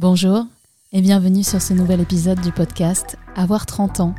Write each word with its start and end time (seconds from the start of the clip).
Bonjour 0.00 0.44
et 0.92 1.00
bienvenue 1.00 1.42
sur 1.42 1.60
ce 1.60 1.74
nouvel 1.74 2.00
épisode 2.00 2.40
du 2.40 2.52
podcast 2.52 3.18
Avoir 3.34 3.66
30 3.66 3.98
ans. 3.98 4.14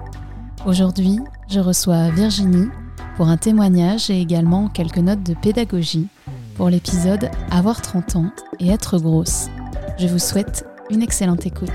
Aujourd'hui, 0.66 1.20
je 1.48 1.62
reçois 1.62 2.09
Virginie 2.09 2.67
pour 3.16 3.29
un 3.29 3.38
témoignage 3.38 4.10
et 4.10 4.20
également 4.20 4.68
quelques 4.68 4.97
notes 4.97 5.23
de 5.23 5.34
pédagogie 5.34 6.10
pour 6.57 6.70
l'épisode 6.70 7.31
Avoir 7.50 7.81
30 7.81 8.18
ans 8.18 8.29
et 8.60 8.68
être 8.68 9.00
grosse. 9.00 9.47
Je 9.97 10.07
vous 10.07 10.20
souhaite 10.20 10.65
une 10.89 11.02
excellente 11.02 11.46
écoute. 11.46 11.70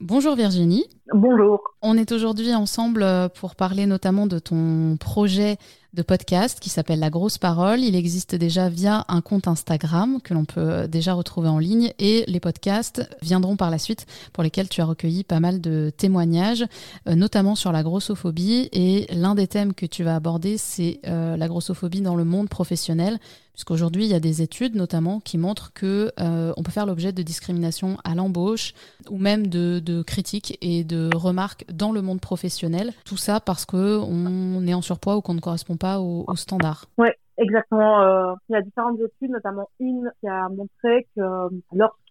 Bonjour 0.00 0.36
Virginie. 0.36 0.86
Bonjour. 1.12 1.60
On 1.82 1.98
est 1.98 2.12
aujourd'hui 2.12 2.54
ensemble 2.54 3.04
pour 3.34 3.56
parler 3.56 3.84
notamment 3.84 4.26
de 4.26 4.38
ton 4.38 4.96
projet 4.98 5.58
de 5.94 6.02
podcast 6.02 6.58
qui 6.60 6.70
s'appelle 6.70 7.00
La 7.00 7.10
Grosse 7.10 7.38
Parole. 7.38 7.80
Il 7.80 7.94
existe 7.94 8.34
déjà 8.34 8.68
via 8.68 9.04
un 9.08 9.20
compte 9.20 9.46
Instagram 9.46 10.20
que 10.22 10.32
l'on 10.32 10.44
peut 10.44 10.88
déjà 10.88 11.12
retrouver 11.12 11.48
en 11.48 11.58
ligne 11.58 11.92
et 11.98 12.24
les 12.26 12.40
podcasts 12.40 13.08
viendront 13.20 13.56
par 13.56 13.70
la 13.70 13.78
suite 13.78 14.06
pour 14.32 14.42
lesquels 14.42 14.68
tu 14.68 14.80
as 14.80 14.84
recueilli 14.84 15.22
pas 15.24 15.40
mal 15.40 15.60
de 15.60 15.92
témoignages, 15.96 16.64
euh, 17.08 17.14
notamment 17.14 17.54
sur 17.54 17.72
la 17.72 17.82
grossophobie. 17.82 18.68
Et 18.72 19.06
l'un 19.12 19.34
des 19.34 19.46
thèmes 19.46 19.74
que 19.74 19.86
tu 19.86 20.02
vas 20.02 20.16
aborder, 20.16 20.56
c'est 20.56 21.00
euh, 21.06 21.36
la 21.36 21.48
grossophobie 21.48 22.00
dans 22.00 22.16
le 22.16 22.24
monde 22.24 22.48
professionnel 22.48 23.18
puisqu'aujourd'hui 23.52 24.04
il 24.04 24.10
y 24.10 24.14
a 24.14 24.20
des 24.20 24.42
études 24.42 24.74
notamment 24.74 25.20
qui 25.20 25.38
montrent 25.38 25.72
que 25.72 26.10
euh, 26.20 26.52
on 26.56 26.62
peut 26.62 26.70
faire 26.70 26.86
l'objet 26.86 27.12
de 27.12 27.22
discrimination 27.22 27.96
à 28.04 28.14
l'embauche 28.14 28.74
ou 29.10 29.18
même 29.18 29.46
de, 29.46 30.02
critiques 30.02 30.58
et 30.60 30.84
de 30.84 31.10
remarques 31.14 31.64
dans 31.72 31.92
le 31.92 32.02
monde 32.02 32.20
professionnel. 32.20 32.92
Tout 33.04 33.16
ça 33.16 33.40
parce 33.40 33.64
que 33.64 33.98
on 33.98 34.66
est 34.66 34.74
en 34.74 34.82
surpoids 34.82 35.16
ou 35.16 35.20
qu'on 35.20 35.34
ne 35.34 35.40
correspond 35.40 35.76
pas 35.76 36.00
aux, 36.00 36.24
aux 36.26 36.36
standards. 36.36 36.86
Ouais, 36.98 37.16
exactement. 37.38 38.02
Euh, 38.02 38.34
il 38.48 38.52
y 38.52 38.56
a 38.56 38.62
différentes 38.62 38.98
études, 39.00 39.30
notamment 39.30 39.68
une 39.80 40.10
qui 40.20 40.28
a 40.28 40.48
montré 40.48 41.06
que 41.16 41.20
euh, 41.20 41.48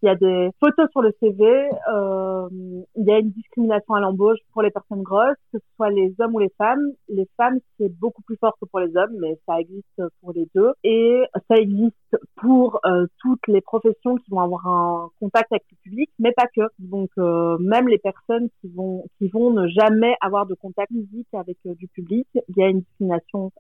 lorsqu'il 0.02 0.08
y 0.08 0.10
a 0.10 0.16
des 0.16 0.52
photos 0.60 0.90
sur 0.92 1.02
le 1.02 1.14
CV, 1.20 1.70
euh, 1.94 2.50
il 2.96 3.06
y 3.06 3.12
a 3.12 3.20
une 3.20 3.32
discrimination 3.32 3.94
à 3.94 4.00
l'embauche 4.00 4.40
pour 4.54 4.62
les 4.62 4.72
personnes 4.72 5.04
grosses, 5.04 5.38
que 5.52 5.60
ce 5.60 5.66
soit 5.76 5.90
les 5.90 6.14
hommes 6.20 6.36
ou 6.36 6.40
les 6.40 6.52
femmes. 6.58 6.92
Les 7.10 7.28
femmes, 7.38 7.60
c'est 7.78 7.90
beaucoup 8.00 8.22
plus 8.24 8.38
fort 8.38 8.56
que 8.60 8.66
pour 8.66 8.80
les 8.80 8.96
hommes, 8.96 9.16
mais 9.20 9.38
ça 9.48 9.60
existe 9.60 10.02
pour 10.22 10.34
les 10.34 10.48
deux. 10.56 10.74
Et 10.84 11.24
ça 11.50 11.58
existe 11.58 11.96
pour 12.36 12.80
euh, 12.86 13.06
toutes 13.20 13.48
les 13.48 13.62
professions 13.62 14.16
qui 14.16 14.30
vont 14.32 14.40
avoir 14.40 14.68
un 14.68 15.10
contact 15.20 15.52
avec 15.52 15.64
le 15.72 15.78
public, 15.84 16.10
mais 16.20 16.32
pas 16.32 16.48
que. 16.56 16.62
Donc 16.80 17.10
euh, 17.18 17.58
même 17.60 17.88
les 17.88 17.98
personnes 17.98 18.50
qui 18.60 18.70
vont 18.70 19.06
qui 19.18 19.28
vont 19.28 19.52
ne 19.52 19.68
jamais 19.68 20.16
avoir 20.22 20.46
de 20.46 20.56
contact 20.56 20.92
physique 20.92 21.28
avec 21.34 21.58
euh, 21.66 21.76
du 21.76 21.88
public, 21.88 22.28
il 22.34 22.58
y 22.58 22.64
a 22.64 22.68
une 22.68 22.80
discrimination 22.80 23.52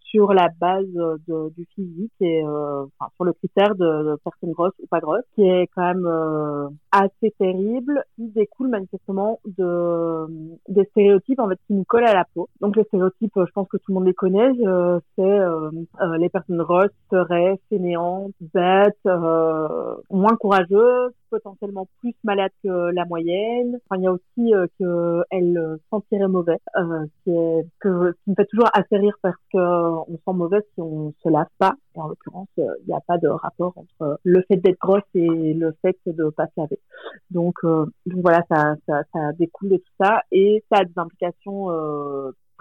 sur 0.00 0.32
la 0.32 0.48
base 0.60 0.86
du 1.56 1.66
physique 1.74 2.12
et 2.20 2.42
enfin, 2.44 3.10
sur 3.14 3.24
le 3.24 3.32
critère 3.32 3.74
de, 3.74 4.10
de 4.10 4.16
personnes 4.24 4.52
grosses 4.52 4.72
ou 4.82 4.86
pas 4.86 5.00
est 5.38 5.65
quand 5.74 5.94
même 5.94 6.70
assez 6.92 7.32
terrible, 7.38 8.04
qui 8.16 8.28
découle 8.28 8.68
manifestement 8.68 9.40
de 9.58 10.26
des 10.68 10.84
stéréotypes 10.84 11.40
en 11.40 11.48
fait 11.48 11.58
qui 11.66 11.74
nous 11.74 11.84
collent 11.84 12.06
à 12.06 12.14
la 12.14 12.24
peau. 12.34 12.48
Donc 12.60 12.76
les 12.76 12.84
stéréotypes, 12.84 13.32
je 13.36 13.52
pense 13.52 13.68
que 13.68 13.76
tout 13.76 13.84
le 13.88 13.94
monde 13.94 14.06
les 14.06 14.14
connaît, 14.14 14.52
c'est 15.16 15.38
les 16.18 16.28
personnes 16.28 16.58
grosses 16.58 16.90
seraient 17.10 17.58
fainéantes, 17.68 18.32
bêtes, 18.40 18.96
euh, 19.06 19.94
moins 20.10 20.36
courageuses, 20.36 21.12
potentiellement 21.30 21.88
plus 22.00 22.14
malades 22.24 22.52
que 22.62 22.90
la 22.92 23.04
moyenne. 23.04 23.78
Enfin, 23.84 24.00
il 24.00 24.04
y 24.04 24.06
a 24.06 24.12
aussi 24.12 24.54
euh, 24.54 24.66
qu'elles 24.78 25.78
sentiraient 25.90 26.28
mauvais, 26.28 26.58
euh, 26.76 27.06
qui, 27.24 27.30
est, 27.30 27.66
que, 27.80 28.12
qui 28.24 28.30
me 28.30 28.34
fait 28.34 28.46
toujours 28.46 28.70
assez 28.72 28.96
rire 28.96 29.16
parce 29.22 29.36
que 29.52 29.58
on 29.58 30.16
sent 30.16 30.36
mauvais 30.36 30.60
si 30.74 30.80
on 30.80 31.12
se 31.22 31.28
lave 31.28 31.46
pas. 31.58 31.74
Et 31.94 32.00
en 32.00 32.08
l'occurrence, 32.08 32.48
il 32.56 32.86
n'y 32.86 32.94
a 32.94 33.00
pas 33.06 33.18
de 33.18 33.28
rapport 33.28 33.72
entre 33.76 34.20
le 34.22 34.42
fait 34.48 34.56
d'être 34.56 34.78
grosse 34.78 35.02
et 35.14 35.54
le 35.54 35.74
fait 35.82 35.96
de 36.06 36.28
pas 36.30 36.46
se 36.46 36.60
laver. 36.60 36.78
Donc, 37.30 37.54
donc 37.62 38.20
voilà, 38.22 38.42
ça, 38.50 38.74
ça, 38.86 39.02
ça 39.12 39.32
découle 39.38 39.70
de 39.70 39.76
tout 39.76 39.92
ça 40.00 40.20
et 40.30 40.62
ça 40.70 40.80
a 40.80 40.84
des 40.84 40.92
implications 40.96 41.70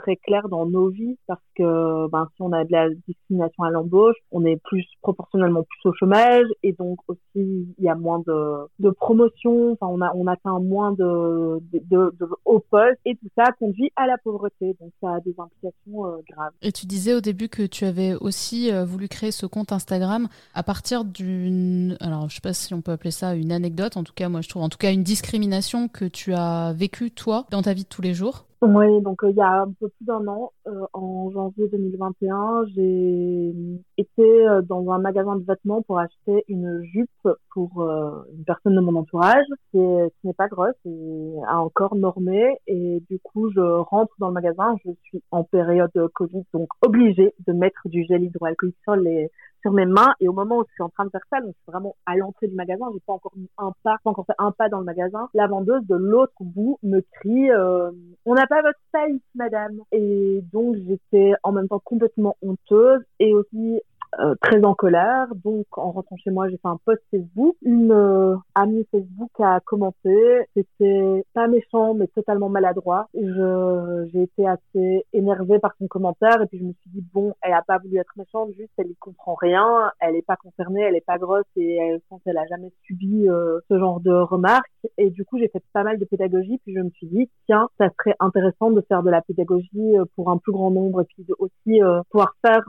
très 0.05 0.15
clair 0.17 0.47
dans 0.49 0.65
nos 0.67 0.89
vies 0.89 1.17
parce 1.25 1.41
que 1.55 2.07
ben, 2.09 2.27
si 2.35 2.41
on 2.41 2.51
a 2.51 2.63
de 2.63 2.71
la 2.71 2.89
discrimination 3.07 3.63
à 3.63 3.71
l'embauche, 3.71 4.15
on 4.31 4.45
est 4.45 4.57
plus 4.57 4.85
proportionnellement 5.01 5.63
plus 5.63 5.89
au 5.89 5.93
chômage 5.93 6.45
et 6.61 6.73
donc 6.73 6.99
aussi 7.07 7.23
il 7.35 7.83
y 7.83 7.89
a 7.89 7.95
moins 7.95 8.19
de, 8.19 8.67
de 8.79 8.89
promotion, 8.91 9.71
enfin 9.71 9.87
on 9.87 9.99
on 10.15 10.27
atteint 10.27 10.59
moins 10.59 10.91
de, 10.91 11.59
de, 11.71 11.79
de, 11.89 12.15
de 12.19 12.27
hauts 12.45 12.63
postes 12.69 12.99
et 13.05 13.15
tout 13.15 13.27
ça 13.35 13.51
conduit 13.59 13.91
à 13.95 14.05
la 14.05 14.17
pauvreté 14.17 14.75
donc 14.79 14.91
ça 15.01 15.15
a 15.15 15.19
des 15.21 15.33
implications 15.37 16.05
euh, 16.05 16.17
graves. 16.29 16.51
Et 16.61 16.71
tu 16.71 16.85
disais 16.85 17.15
au 17.15 17.21
début 17.21 17.49
que 17.49 17.63
tu 17.63 17.85
avais 17.85 18.13
aussi 18.13 18.71
euh, 18.71 18.85
voulu 18.85 19.07
créer 19.07 19.31
ce 19.31 19.47
compte 19.47 19.71
Instagram 19.71 20.27
à 20.53 20.61
partir 20.61 21.03
d'une 21.03 21.97
alors 21.99 22.29
je 22.29 22.35
sais 22.35 22.41
pas 22.41 22.53
si 22.53 22.73
on 22.73 22.81
peut 22.81 22.91
appeler 22.91 23.11
ça 23.11 23.33
une 23.33 23.51
anecdote 23.51 23.97
en 23.97 24.03
tout 24.03 24.13
cas 24.13 24.29
moi 24.29 24.41
je 24.41 24.49
trouve 24.49 24.61
en 24.61 24.69
tout 24.69 24.77
cas 24.77 24.91
une 24.91 25.03
discrimination 25.03 25.87
que 25.87 26.05
tu 26.05 26.33
as 26.33 26.73
vécue 26.73 27.09
toi 27.11 27.45
dans 27.49 27.63
ta 27.63 27.73
vie 27.73 27.83
de 27.83 27.89
tous 27.89 28.03
les 28.03 28.13
jours. 28.13 28.45
Oui, 28.67 28.99
donc 29.01 29.23
euh, 29.23 29.29
il 29.29 29.35
y 29.35 29.41
a 29.41 29.61
un 29.61 29.71
peu 29.79 29.89
plus 29.89 30.05
d'un 30.05 30.27
an, 30.27 30.51
euh, 30.65 30.85
en 30.93 31.29
janvier 31.29 31.67
2021, 31.69 32.65
j'ai 32.75 33.53
été 33.97 34.23
euh, 34.23 34.63
dans 34.63 34.89
un 34.89 34.97
magasin 34.97 35.35
de 35.35 35.45
vêtements 35.45 35.83
pour 35.83 35.99
acheter 35.99 36.43
une 36.47 36.81
jupe 36.83 37.09
pour 37.53 37.83
une 37.83 38.43
personne 38.45 38.75
de 38.75 38.81
mon 38.81 38.95
entourage 38.95 39.45
qui, 39.71 39.77
qui 39.77 40.27
n'est 40.27 40.33
pas 40.33 40.47
grosse 40.47 40.75
et 40.85 41.33
a 41.47 41.61
encore 41.61 41.95
normé. 41.95 42.57
Et 42.67 43.03
du 43.09 43.19
coup, 43.19 43.51
je 43.51 43.61
rentre 43.61 44.13
dans 44.19 44.27
le 44.27 44.33
magasin, 44.33 44.75
je 44.83 44.91
suis 45.03 45.21
en 45.31 45.43
période 45.43 45.91
Covid, 46.15 46.43
donc 46.53 46.69
obligée 46.85 47.33
de 47.47 47.53
mettre 47.53 47.87
du 47.87 48.03
gel 48.05 48.23
hydroalcoolique 48.23 48.77
sur 48.83 48.95
les 48.95 49.29
sur 49.61 49.71
mes 49.71 49.85
mains. 49.85 50.13
Et 50.19 50.27
au 50.27 50.33
moment 50.33 50.59
où 50.59 50.63
je 50.67 50.73
suis 50.73 50.83
en 50.83 50.89
train 50.89 51.05
de 51.05 51.09
faire 51.09 51.25
ça, 51.29 51.39
donc 51.39 51.49
je 51.49 51.63
suis 51.63 51.71
vraiment 51.71 51.95
à 52.05 52.15
l'entrée 52.15 52.47
du 52.47 52.55
magasin, 52.55 52.85
j'ai 52.93 52.99
pas 53.05 53.13
encore 53.13 53.33
mis 53.35 53.49
un 53.57 53.71
pas, 53.83 53.97
pas 54.03 54.09
encore 54.09 54.25
fait 54.25 54.35
un 54.37 54.51
pas 54.51 54.69
dans 54.69 54.79
le 54.79 54.85
magasin, 54.85 55.29
la 55.33 55.47
vendeuse 55.47 55.85
de 55.87 55.95
l'autre 55.95 56.33
bout 56.39 56.77
me 56.83 57.01
crie 57.01 57.51
euh, 57.51 57.91
on 58.25 58.33
n'a 58.33 58.47
pas 58.47 58.61
votre 58.61 58.79
taille 58.91 59.19
madame. 59.35 59.79
Et 59.91 60.43
donc 60.51 60.75
j'étais 60.87 61.33
en 61.43 61.51
même 61.51 61.67
temps 61.67 61.81
complètement 61.83 62.35
honteuse. 62.41 63.01
Et 63.19 63.33
aussi 63.33 63.81
euh, 64.19 64.35
très 64.41 64.63
en 64.63 64.73
colère. 64.73 65.27
Donc, 65.43 65.65
en 65.77 65.91
rentrant 65.91 66.15
chez 66.17 66.31
moi, 66.31 66.47
j'ai 66.47 66.57
fait 66.57 66.67
un 66.67 66.79
post 66.85 67.01
Facebook. 67.11 67.55
Une 67.61 67.91
euh, 67.91 68.35
amie 68.53 68.85
Facebook 68.91 69.31
a 69.39 69.59
commenté. 69.59 70.15
C'était 70.55 71.25
pas 71.33 71.47
méchant, 71.47 71.93
mais 71.93 72.07
totalement 72.07 72.49
maladroit. 72.49 73.07
Je, 73.13 74.09
j'ai 74.13 74.23
été 74.23 74.47
assez 74.47 75.05
énervée 75.13 75.59
par 75.59 75.73
son 75.79 75.87
commentaire 75.87 76.41
et 76.41 76.45
puis 76.47 76.59
je 76.59 76.63
me 76.63 76.73
suis 76.73 76.89
dit 76.91 77.03
bon, 77.13 77.33
elle 77.41 77.53
a 77.53 77.61
pas 77.61 77.77
voulu 77.77 77.97
être 77.97 78.13
méchante, 78.17 78.51
juste 78.57 78.71
elle 78.77 78.87
y 78.87 78.95
comprend 78.95 79.35
rien, 79.35 79.91
elle 79.99 80.15
est 80.15 80.25
pas 80.25 80.35
concernée, 80.35 80.81
elle 80.81 80.95
est 80.95 81.05
pas 81.05 81.17
grosse 81.17 81.45
et 81.55 81.75
elle 81.75 82.01
pense 82.09 82.21
qu'elle 82.23 82.37
a 82.37 82.45
jamais 82.47 82.71
subi 82.83 83.27
euh, 83.27 83.59
ce 83.69 83.77
genre 83.77 83.99
de 83.99 84.11
remarques. 84.11 84.71
Et 84.97 85.09
du 85.09 85.25
coup, 85.25 85.37
j'ai 85.39 85.49
fait 85.49 85.63
pas 85.73 85.83
mal 85.83 85.99
de 85.99 86.05
pédagogie 86.05 86.59
puis 86.63 86.73
je 86.73 86.79
me 86.79 86.89
suis 86.91 87.07
dit 87.07 87.29
tiens, 87.47 87.67
ça 87.77 87.89
serait 87.99 88.15
intéressant 88.19 88.71
de 88.71 88.81
faire 88.81 89.03
de 89.03 89.09
la 89.09 89.21
pédagogie 89.21 89.95
pour 90.15 90.29
un 90.29 90.37
plus 90.37 90.51
grand 90.51 90.71
nombre 90.71 91.01
et 91.01 91.05
puis 91.05 91.23
de 91.23 91.35
aussi 91.39 91.81
pouvoir 92.09 92.35
faire 92.45 92.63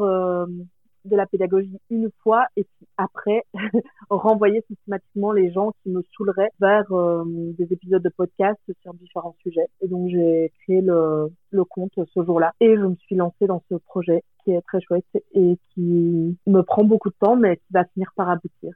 de 1.09 1.17
la 1.17 1.27
pédagogie 1.27 1.79
une 1.91 2.11
fois 2.23 2.47
et 2.57 2.65
puis 2.65 2.87
après 2.97 3.45
renvoyer 4.11 4.63
systématiquement 4.69 5.33
les 5.33 5.51
gens 5.53 5.73
qui 5.83 5.91
me 5.91 6.03
saouleraient 6.17 6.51
vers 6.61 6.91
euh, 6.93 7.25
des 7.27 7.73
épisodes 7.73 8.03
de 8.03 8.09
podcast 8.09 8.61
sur 8.83 8.95
différents 8.95 9.37
sujets. 9.43 9.67
Et 9.81 9.89
donc 9.89 10.09
j'ai 10.09 10.53
créé 10.63 10.81
le, 10.81 11.33
le 11.51 11.65
compte 11.65 11.93
ce 11.97 12.25
jour-là 12.25 12.53
et 12.61 12.77
je 12.77 12.83
me 12.83 12.97
suis 12.97 13.17
lancée 13.17 13.47
dans 13.47 13.63
ce 13.69 13.77
projet 13.77 14.23
qui 14.47 14.53
est 14.53 14.63
très 14.63 14.81
chouette 14.81 15.05
et 15.35 15.59
qui 15.75 16.39
me 16.47 16.61
prend 16.63 16.85
beaucoup 16.85 17.11
de 17.11 17.17
temps, 17.21 17.35
mais 17.35 17.57
qui 17.57 17.73
va 17.73 17.85
finir 17.93 18.09
par 18.17 18.31
aboutir. 18.31 18.71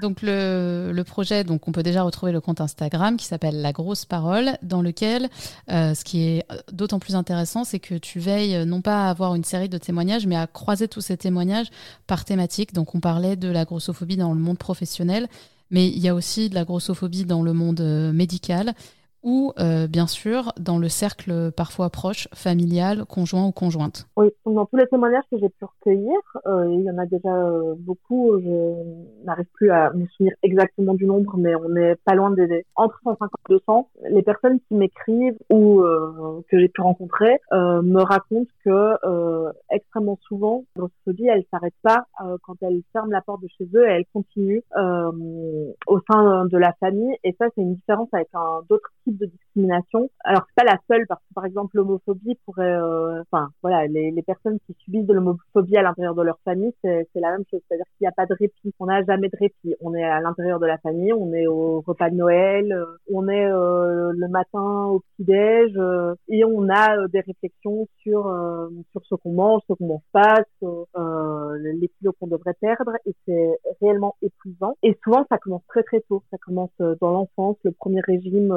Donc 0.00 0.22
le, 0.22 0.92
le 0.94 1.04
projet, 1.04 1.44
donc 1.44 1.68
on 1.68 1.72
peut 1.72 1.82
déjà 1.82 2.02
retrouver 2.02 2.32
le 2.32 2.40
compte 2.40 2.60
Instagram 2.60 3.18
qui 3.18 3.26
s'appelle 3.26 3.60
La 3.60 3.72
Grosse 3.72 4.06
Parole, 4.06 4.52
dans 4.62 4.80
lequel 4.80 5.28
euh, 5.70 5.94
ce 5.94 6.04
qui 6.04 6.22
est 6.22 6.46
d'autant 6.72 6.98
plus 6.98 7.14
intéressant, 7.14 7.64
c'est 7.64 7.80
que 7.80 7.96
tu 7.96 8.18
veilles 8.18 8.64
non 8.66 8.80
pas 8.80 9.06
à 9.06 9.10
avoir 9.10 9.34
une 9.34 9.44
série 9.44 9.68
de 9.68 9.78
témoignages, 9.78 10.26
mais 10.26 10.36
à 10.36 10.46
croiser 10.46 10.88
tous 10.88 11.02
ces 11.02 11.18
témoignages 11.18 11.68
par 12.06 12.24
thématique. 12.24 12.72
Donc 12.72 12.94
on 12.94 13.00
parlait 13.00 13.36
de 13.36 13.50
la 13.50 13.66
grossophobie 13.66 14.16
dans 14.16 14.32
le 14.32 14.40
monde 14.40 14.58
professionnel, 14.58 15.28
mais 15.70 15.86
il 15.86 15.98
y 15.98 16.08
a 16.08 16.14
aussi 16.14 16.48
de 16.48 16.54
la 16.54 16.64
grossophobie 16.64 17.26
dans 17.26 17.42
le 17.42 17.52
monde 17.52 17.80
euh, 17.80 18.12
médical 18.12 18.72
ou 19.22 19.52
euh, 19.58 19.86
bien 19.86 20.06
sûr 20.06 20.52
dans 20.58 20.78
le 20.78 20.88
cercle 20.88 21.52
parfois 21.52 21.90
proche, 21.90 22.28
familial, 22.34 23.04
conjoint 23.06 23.46
ou 23.46 23.52
conjointe. 23.52 24.08
Oui, 24.16 24.28
dans 24.46 24.66
tous 24.66 24.76
les 24.76 24.86
témoignages 24.86 25.24
que 25.30 25.38
j'ai 25.38 25.48
pu 25.48 25.64
recueillir, 25.64 26.18
euh, 26.46 26.72
il 26.72 26.82
y 26.82 26.90
en 26.90 26.98
a 26.98 27.06
déjà 27.06 27.34
euh, 27.34 27.74
beaucoup, 27.78 28.38
je 28.40 29.24
n'arrive 29.24 29.46
plus 29.54 29.70
à 29.70 29.92
me 29.92 30.06
souvenir 30.06 30.34
exactement 30.42 30.94
du 30.94 31.06
nombre, 31.06 31.36
mais 31.36 31.54
on 31.54 31.76
est 31.76 31.96
pas 32.04 32.14
loin 32.14 32.30
des 32.30 32.64
entre 32.76 32.98
150 33.04 33.30
et 33.48 33.52
200. 33.52 33.88
Les 34.10 34.22
personnes 34.22 34.58
qui 34.68 34.74
m'écrivent 34.74 35.38
ou 35.50 35.82
que 36.48 36.58
j'ai 36.58 36.68
pu 36.68 36.80
rencontrer 36.80 37.40
me 37.52 38.02
racontent 38.02 38.50
que 38.64 38.96
extrêmement 39.70 40.18
souvent, 40.22 40.64
dit 41.06 41.26
elle 41.26 41.44
s'arrête 41.50 41.74
pas 41.82 42.06
quand 42.42 42.56
elle 42.62 42.82
ferme 42.92 43.10
la 43.10 43.20
porte 43.20 43.42
de 43.42 43.48
chez 43.58 43.68
eux 43.74 43.88
et 43.88 43.92
elle 43.92 44.04
continue 44.12 44.62
au 44.76 46.00
sein 46.10 46.46
de 46.46 46.56
la 46.56 46.72
famille. 46.74 47.16
Et 47.24 47.34
ça, 47.38 47.46
c'est 47.54 47.62
une 47.62 47.74
différence 47.74 48.08
avec 48.12 48.28
un 48.34 48.62
d'autres 48.68 48.90
de 49.18 49.26
discrimination. 49.26 50.10
Alors 50.24 50.42
c'est 50.46 50.64
pas 50.64 50.70
la 50.70 50.78
seule 50.88 51.06
parce 51.06 51.20
que 51.20 51.34
par 51.34 51.44
exemple 51.44 51.76
l'homophobie 51.76 52.36
pourrait, 52.44 52.72
euh, 52.72 53.22
enfin 53.22 53.48
voilà, 53.62 53.86
les, 53.86 54.10
les, 54.10 54.22
personnes 54.22 54.58
qui 54.66 54.74
subissent 54.84 55.06
de 55.06 55.14
l'homophobie 55.14 55.76
à 55.76 55.82
l'intérieur 55.82 56.14
de 56.14 56.22
leur 56.22 56.38
famille, 56.44 56.72
c'est 56.82 57.06
la 57.14 57.32
même 57.32 57.44
chose, 57.50 57.60
c'est-à-dire 57.68 57.86
qu'il 57.96 58.04
n'y 58.04 58.08
a 58.08 58.12
pas 58.12 58.26
de 58.26 58.34
répit, 58.34 58.72
on 58.78 58.86
n'a 58.86 59.02
jamais 59.04 59.28
de 59.28 59.36
répit, 59.36 59.74
on 59.80 59.94
est 59.94 60.04
à 60.04 60.20
l'intérieur 60.20 60.60
de 60.60 60.66
la 60.66 60.78
famille, 60.78 61.12
on 61.12 61.32
est 61.32 61.46
au 61.46 61.80
repas 61.80 62.10
de 62.10 62.16
Noël, 62.16 62.72
euh, 62.72 62.84
on 63.12 63.28
est 63.28 63.46
euh, 63.46 64.12
le 64.14 64.28
matin 64.28 64.86
au 64.86 65.00
petit 65.00 65.24
déj 65.24 65.72
et 66.28 66.44
on 66.44 66.68
a 66.68 67.08
des 67.08 67.20
réflexions 67.20 67.88
sur 68.02 68.30
sur 68.92 69.04
ce 69.04 69.14
qu'on 69.14 69.32
mange, 69.32 69.62
ce 69.68 69.74
qu'on 69.74 69.86
mange 69.86 70.00
pas, 70.12 70.34
les 71.58 71.88
kilos 71.98 72.14
qu'on 72.18 72.26
devrait 72.26 72.54
perdre. 72.60 72.92
Et 73.06 73.14
c'est 73.26 73.58
réellement 73.80 74.16
épuisant. 74.22 74.76
Et 74.82 74.96
souvent 75.02 75.26
ça 75.30 75.38
commence 75.38 75.62
très 75.68 75.82
très 75.82 76.00
tôt, 76.02 76.22
ça 76.30 76.38
commence 76.38 76.70
dans 76.78 77.10
l'enfance, 77.10 77.56
le 77.64 77.72
premier 77.72 78.00
régime 78.00 78.52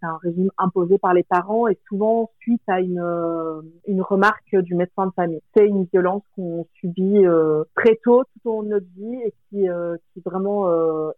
c'est 0.00 0.06
un 0.06 0.18
régime 0.22 0.50
imposé 0.58 0.98
par 0.98 1.14
les 1.14 1.22
parents 1.22 1.68
et 1.68 1.78
souvent 1.88 2.30
suite 2.40 2.62
à 2.66 2.80
une, 2.80 3.00
euh, 3.00 3.60
une 3.86 4.02
remarque 4.02 4.56
du 4.56 4.74
médecin 4.74 5.06
de 5.06 5.12
famille. 5.12 5.40
C'est 5.56 5.66
une 5.66 5.84
violence 5.92 6.22
qu'on 6.34 6.66
subit 6.80 7.24
euh, 7.24 7.64
très 7.76 7.98
tôt 8.04 8.24
tout 8.24 8.50
au 8.50 8.52
long 8.54 8.62
de 8.62 8.68
notre 8.68 8.86
vie 8.96 9.14
et 9.24 9.34
qui, 9.48 9.68
euh, 9.68 9.96
qui 10.12 10.20
vraiment 10.24 10.68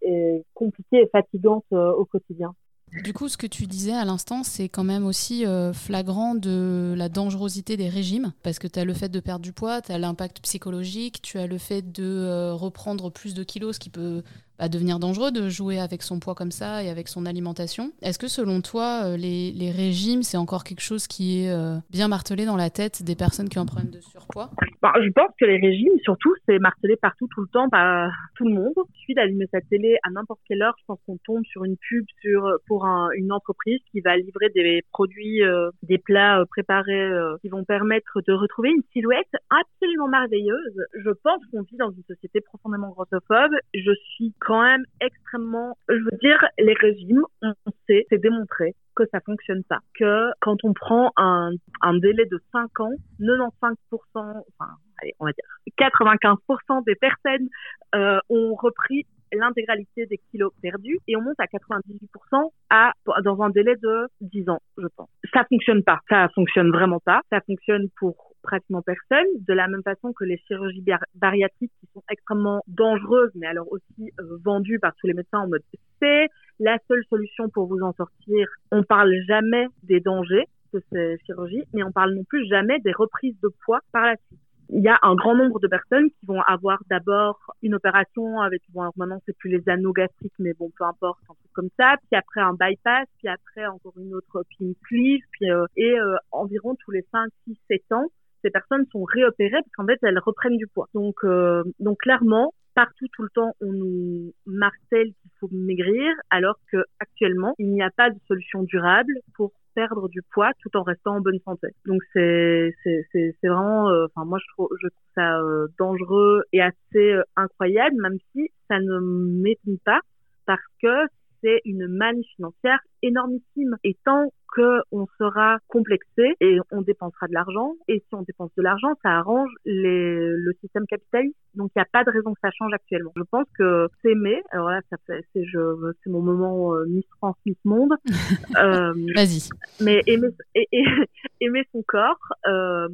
est 0.03 0.45
compliquée 0.55 1.03
et 1.03 1.09
fatigante 1.09 1.65
au 1.73 2.05
quotidien. 2.05 2.55
Du 3.03 3.13
coup, 3.13 3.29
ce 3.29 3.37
que 3.37 3.47
tu 3.47 3.67
disais 3.67 3.93
à 3.93 4.05
l'instant, 4.05 4.45
c'est 4.45 4.69
quand 4.69 4.85
même 4.85 5.05
aussi 5.05 5.45
flagrant 5.73 6.35
de 6.35 6.95
la 6.97 7.09
dangerosité 7.09 7.77
des 7.77 7.89
régimes, 7.89 8.33
parce 8.43 8.59
que 8.59 8.69
tu 8.69 8.79
as 8.79 8.85
le 8.85 8.95
fait 8.95 9.09
de 9.09 9.21
perdre 9.21 9.43
du 9.43 9.53
poids, 9.53 9.83
tu 9.83 9.93
as 9.93 9.99
l'impact 9.99 10.41
psychologique, 10.41 11.21
tu 11.23 11.39
as 11.39 11.47
le 11.47 11.59
fait 11.59 11.93
de 11.93 12.53
reprendre 12.53 13.11
plus 13.11 13.35
de 13.35 13.43
kilos, 13.43 13.77
ce 13.77 13.81
qui 13.81 13.91
peut 13.91 14.23
à 14.59 14.69
devenir 14.69 14.99
dangereux 14.99 15.33
de 15.33 15.49
jouer 15.49 15.79
avec 15.79 16.03
son 16.03 16.21
poids 16.21 16.35
comme 16.35 16.51
ça 16.51 16.83
et 16.83 16.89
avec 16.89 17.09
son 17.09 17.27
alimentation. 17.27 17.93
Est-ce 18.03 18.19
que 18.19 18.29
selon 18.29 18.61
toi, 18.61 19.03
euh, 19.05 19.17
les, 19.17 19.71
régimes, 19.71 20.23
c'est 20.23 20.37
encore 20.37 20.63
quelque 20.65 20.83
chose 20.83 21.07
qui 21.07 21.45
est 21.45 21.51
euh, 21.51 21.77
bien 21.91 22.09
martelé 22.09 22.45
dans 22.47 22.57
la 22.57 22.71
tête 22.71 23.03
des 23.03 23.17
personnes 23.17 23.49
qui 23.49 23.59
ont 23.59 23.63
un 23.63 23.67
problème 23.67 23.91
de 23.91 24.01
surpoids? 24.01 24.51
Bah, 24.83 24.93
Je 25.03 25.11
pense 25.11 25.31
que 25.41 25.45
les 25.45 25.59
régimes, 25.59 25.99
surtout, 26.03 26.33
c'est 26.47 26.59
martelé 26.59 26.97
partout, 26.97 27.27
tout 27.35 27.41
le 27.41 27.49
temps, 27.49 27.69
par 27.69 28.11
tout 28.37 28.45
le 28.45 28.55
monde. 28.55 28.73
Il 28.77 28.99
suffit 29.01 29.15
d'allumer 29.15 29.47
sa 29.51 29.61
télé 29.61 29.97
à 30.05 30.11
n'importe 30.11 30.41
quelle 30.47 30.63
heure, 30.63 30.75
je 30.79 30.85
pense 30.87 30.99
qu'on 31.07 31.19
tombe 31.25 31.45
sur 31.47 31.65
une 31.65 31.77
pub 31.89 32.05
sur, 32.23 32.49
pour 32.67 32.87
une 33.17 33.33
entreprise 33.33 33.81
qui 33.91 34.01
va 34.01 34.17
livrer 34.17 34.51
des 34.55 34.83
produits, 34.93 35.43
euh, 35.43 35.71
des 35.83 35.99
plats 35.99 36.45
préparés 36.51 37.11
qui 37.43 37.49
vont 37.49 37.65
permettre 37.65 38.21
de 38.27 38.33
retrouver 38.33 38.71
une 38.71 38.83
silhouette 38.93 39.35
absolument 39.51 40.09
merveilleuse. 40.09 40.77
Je 41.03 41.11
pense 41.23 41.41
qu'on 41.51 41.63
vit 41.63 41.77
dans 41.77 41.91
une 41.91 42.03
société 42.05 42.41
profondément 42.41 42.91
grossophobe. 42.91 43.53
Je 43.75 43.93
suis 44.15 44.33
même 44.63 44.85
extrêmement, 45.01 45.77
je 45.89 45.95
veux 45.95 46.19
dire, 46.21 46.39
les 46.59 46.75
régimes, 46.75 47.25
on 47.43 47.55
sait, 47.87 48.07
c'est 48.11 48.19
démontré 48.19 48.75
que 48.95 49.05
ça 49.13 49.21
fonctionne 49.21 49.65
pas. 49.65 49.81
Que 49.99 50.31
quand 50.41 50.57
on 50.65 50.73
prend 50.73 51.13
un, 51.17 51.51
un 51.83 51.99
délai 51.99 52.27
de 52.27 52.41
5 52.53 52.81
ans, 52.81 52.93
95%, 53.21 53.77
enfin, 54.13 54.71
allez, 55.03 55.15
on 55.19 55.27
va 55.27 55.33
dire 55.33 55.45
95% 55.79 56.85
des 56.85 56.95
personnes 56.95 57.49
euh, 57.95 58.19
ont 58.29 58.55
repris 58.55 59.07
l'intégralité 59.33 60.07
des 60.07 60.21
kilos 60.31 60.53
perdus 60.63 61.01
et 61.09 61.17
on 61.17 61.23
monte 61.23 61.39
à 61.39 61.47
98% 61.47 62.51
à, 62.71 62.93
dans 63.23 63.43
un 63.43 63.51
délai 63.51 63.75
de 63.77 64.09
10 64.21 64.49
ans, 64.49 64.61
je 64.79 64.87
pense. 64.97 65.09
Ça 65.33 65.45
fonctionne 65.49 65.83
pas. 65.83 65.99
Ça 66.09 66.29
fonctionne 66.35 66.71
vraiment 66.71 67.01
pas. 67.01 67.23
Ça 67.31 67.41
fonctionne 67.41 67.89
pour 67.99 68.34
pratiquement 68.45 68.83
personne, 68.83 69.27
de 69.37 69.53
la 69.53 69.67
même 69.69 69.83
façon 69.83 70.13
que 70.13 70.25
les 70.25 70.39
chirurgies 70.47 70.85
bariatriques 71.15 71.73
qui 71.81 71.89
sont 71.93 72.03
extrêmement 72.11 72.63
dangereuses, 72.69 73.33
mais 73.35 73.47
alors 73.47 73.67
aussi 73.73 74.13
euh, 74.21 74.39
vendues 74.45 74.79
par 74.79 74.95
tous 74.97 75.07
les 75.07 75.15
médecins 75.15 75.41
en 75.41 75.49
mode 75.49 75.63
c'est 76.01 76.29
la 76.61 76.79
seule 76.87 77.03
solution 77.09 77.49
pour 77.49 77.67
vous 77.67 77.81
en 77.81 77.93
sortir. 77.95 78.49
On 78.71 78.83
parle 78.83 79.13
jamais 79.27 79.67
des 79.83 80.01
dangers 80.01 80.47
de 80.73 80.83
ces 80.93 81.17
chirurgies, 81.25 81.65
mais 81.73 81.83
on 81.83 81.93
parle 81.93 82.15
non 82.15 82.25
plus 82.25 82.47
jamais 82.47 82.79
des 82.81 82.93
reprises 82.93 83.37
de 83.43 83.49
poids 83.65 83.81
par 83.93 84.05
la 84.05 84.17
suite 84.17 84.39
il 84.71 84.83
y 84.83 84.89
a 84.89 84.99
un 85.03 85.15
grand 85.15 85.35
nombre 85.35 85.61
de 85.61 85.69
personnes 85.69 86.11
qui 86.11 86.27
vont 86.27 86.41
avoir 86.43 86.79
d'abord 86.89 87.39
une 87.63 87.75
opération 87.75 88.41
avec, 88.41 88.63
bon, 88.71 88.81
alors 88.83 88.95
maintenant 88.97 89.21
c'est 89.27 89.37
plus 89.37 89.51
les 89.51 89.69
anneaux 89.69 89.93
gastriques, 89.93 90.33
mais 90.39 90.53
bon, 90.55 90.71
peu 90.77 90.85
importe, 90.85 91.21
un 91.25 91.35
truc 91.35 91.53
comme 91.53 91.69
ça, 91.79 91.97
puis 92.09 92.19
après 92.19 92.41
un 92.41 92.55
bypass, 92.55 93.07
puis 93.19 93.29
après 93.29 93.67
encore 93.67 93.95
une 93.99 94.15
autre, 94.15 94.43
puis 94.49 94.67
une 94.67 94.75
puis, 94.83 95.23
euh, 95.43 95.67
et 95.77 95.99
euh, 95.99 96.17
environ 96.33 96.75
tous 96.77 96.91
les 96.91 97.05
5, 97.13 97.31
6, 97.47 97.57
7 97.69 97.93
ans, 97.93 98.07
ces 98.45 98.51
personnes 98.51 98.85
sont 98.93 99.05
réopérées 99.05 99.51
parce 99.51 99.73
qu'en 99.77 99.87
fait, 99.87 99.99
elles 100.03 100.19
reprennent 100.19 100.57
du 100.57 100.67
poids. 100.67 100.89
Donc, 100.95 101.17
euh, 101.25 101.65
donc 101.81 101.99
clairement, 101.99 102.53
partout, 102.75 103.07
tout 103.13 103.23
le 103.23 103.31
temps, 103.31 103.53
on 103.61 103.73
nous 103.73 104.33
martèle 104.47 105.07
qu'il 105.07 105.31
faut 105.41 105.49
maigrir, 105.51 106.13
alors 106.31 106.59
que 106.71 106.85
actuellement, 107.01 107.55
il 107.59 107.71
n'y 107.71 107.83
a 107.83 107.91
pas 107.91 108.11
de 108.11 108.19
solution 108.29 108.63
durable 108.63 109.15
pour 109.35 109.53
perdre 109.75 110.09
du 110.09 110.21
poids 110.33 110.53
tout 110.61 110.77
en 110.77 110.83
restant 110.83 111.17
en 111.17 111.21
bonne 111.21 111.41
santé. 111.45 111.69
Donc 111.85 112.01
c'est 112.13 112.73
c'est 112.85 113.07
c'est 113.13 113.49
vraiment, 113.49 113.91
euh, 113.91 114.07
enfin 114.07 114.25
moi 114.25 114.39
je 114.39 114.47
trouve 114.53 114.69
je 114.81 114.87
trouve 114.87 115.09
ça 115.17 115.41
euh, 115.41 115.67
dangereux 115.79 116.45
et 116.53 116.63
assez 116.63 117.21
incroyable, 117.35 117.97
même 118.01 118.19
si 118.33 118.51
ça 118.69 118.79
ne 118.79 119.01
m'étonne 119.01 119.79
pas 119.85 120.01
parce 120.47 120.63
que 120.81 121.07
c'est 121.43 121.61
une 121.65 121.87
manne 121.89 122.23
financière 122.37 122.79
énormissime. 123.03 123.77
Et 123.85 123.97
tant 124.05 124.33
qu'on 124.55 125.07
sera 125.19 125.59
complexé 125.69 126.37
et 126.41 126.59
on 126.71 126.83
dépensera 126.83 127.27
de 127.29 127.35
l'argent. 127.35 127.75
Et 127.89 128.03
si 128.09 128.15
on 128.15 128.23
dépense 128.23 128.51
de 128.57 128.63
l'argent, 128.63 128.93
ça 129.03 129.11
arrange 129.11 129.51
les, 129.65 130.29
le 130.29 130.53
système 130.61 130.87
capitaliste. 130.87 131.37
Donc 131.55 131.71
il 131.75 131.79
n'y 131.79 131.83
a 131.83 131.89
pas 131.93 132.05
de 132.05 132.11
raison 132.11 132.35
que 132.35 132.41
ça 132.43 132.51
change 132.51 132.73
actuellement. 132.73 133.13
Je 133.17 133.23
pense 133.23 133.47
que 133.59 133.89
s'aimer, 134.03 134.43
alors 134.51 134.71
là, 134.71 134.81
ça 134.91 134.97
fait, 135.07 135.25
c'est 135.33 135.45
je, 135.45 135.93
c'est 136.03 136.11
mon 136.11 136.21
moment 136.21 136.75
euh, 136.75 136.85
Miss 136.87 137.05
France, 137.19 137.37
Miss 137.47 137.57
Monde. 137.65 137.95
euh, 138.57 138.93
Vas-y. 139.15 139.49
Mais 139.81 140.03
aimer, 140.07 140.29
et, 140.55 140.67
aimer 141.41 141.65
son 141.73 141.83
corps, 141.87 142.19
euh, 142.47 142.89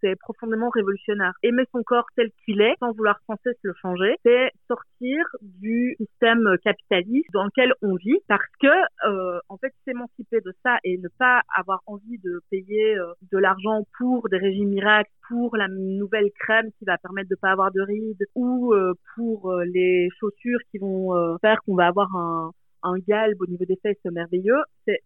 c'est 0.00 0.16
profondément 0.16 0.70
révolutionnaire. 0.70 1.32
Aimer 1.42 1.64
son 1.72 1.82
corps 1.82 2.06
tel 2.16 2.30
qu'il 2.44 2.60
est, 2.60 2.74
sans 2.80 2.92
vouloir 2.92 3.20
sans 3.26 3.36
cesse 3.44 3.58
le 3.62 3.74
changer, 3.80 4.16
c'est 4.24 4.50
sortir 4.68 5.24
du 5.40 5.96
système 5.98 6.56
capitaliste 6.64 7.28
dans 7.32 7.44
lequel 7.44 7.72
on 7.82 7.94
vit, 7.96 8.18
parce 8.28 8.42
que 8.60 8.68
euh, 9.08 9.40
en 9.48 9.56
fait 9.58 9.72
s'émanciper 9.84 10.40
de 10.40 10.52
ça 10.62 10.78
et 10.84 10.91
ne 10.98 11.08
pas 11.08 11.42
avoir 11.56 11.82
envie 11.86 12.18
de 12.18 12.40
payer 12.50 12.96
euh, 12.96 13.12
de 13.30 13.38
l'argent 13.38 13.86
pour 13.98 14.28
des 14.28 14.38
régimes 14.38 14.70
miracles, 14.70 15.10
pour 15.28 15.56
la 15.56 15.68
nouvelle 15.68 16.30
crème 16.38 16.70
qui 16.78 16.84
va 16.84 16.98
permettre 16.98 17.30
de 17.30 17.36
pas 17.36 17.50
avoir 17.50 17.72
de 17.72 17.80
rides 17.80 18.26
ou 18.34 18.74
euh, 18.74 18.92
pour 19.14 19.50
euh, 19.50 19.64
les 19.64 20.08
chaussures 20.18 20.58
qui 20.70 20.78
vont 20.78 21.38
faire 21.40 21.60
qu'on 21.64 21.74
va 21.74 21.86
avoir 21.86 22.08
un, 22.14 22.52
galbe 23.08 23.40
au 23.40 23.46
niveau 23.46 23.64
des 23.64 23.76
fesses 23.76 23.96
merveilleux, 24.04 24.60
c'est 24.86 25.00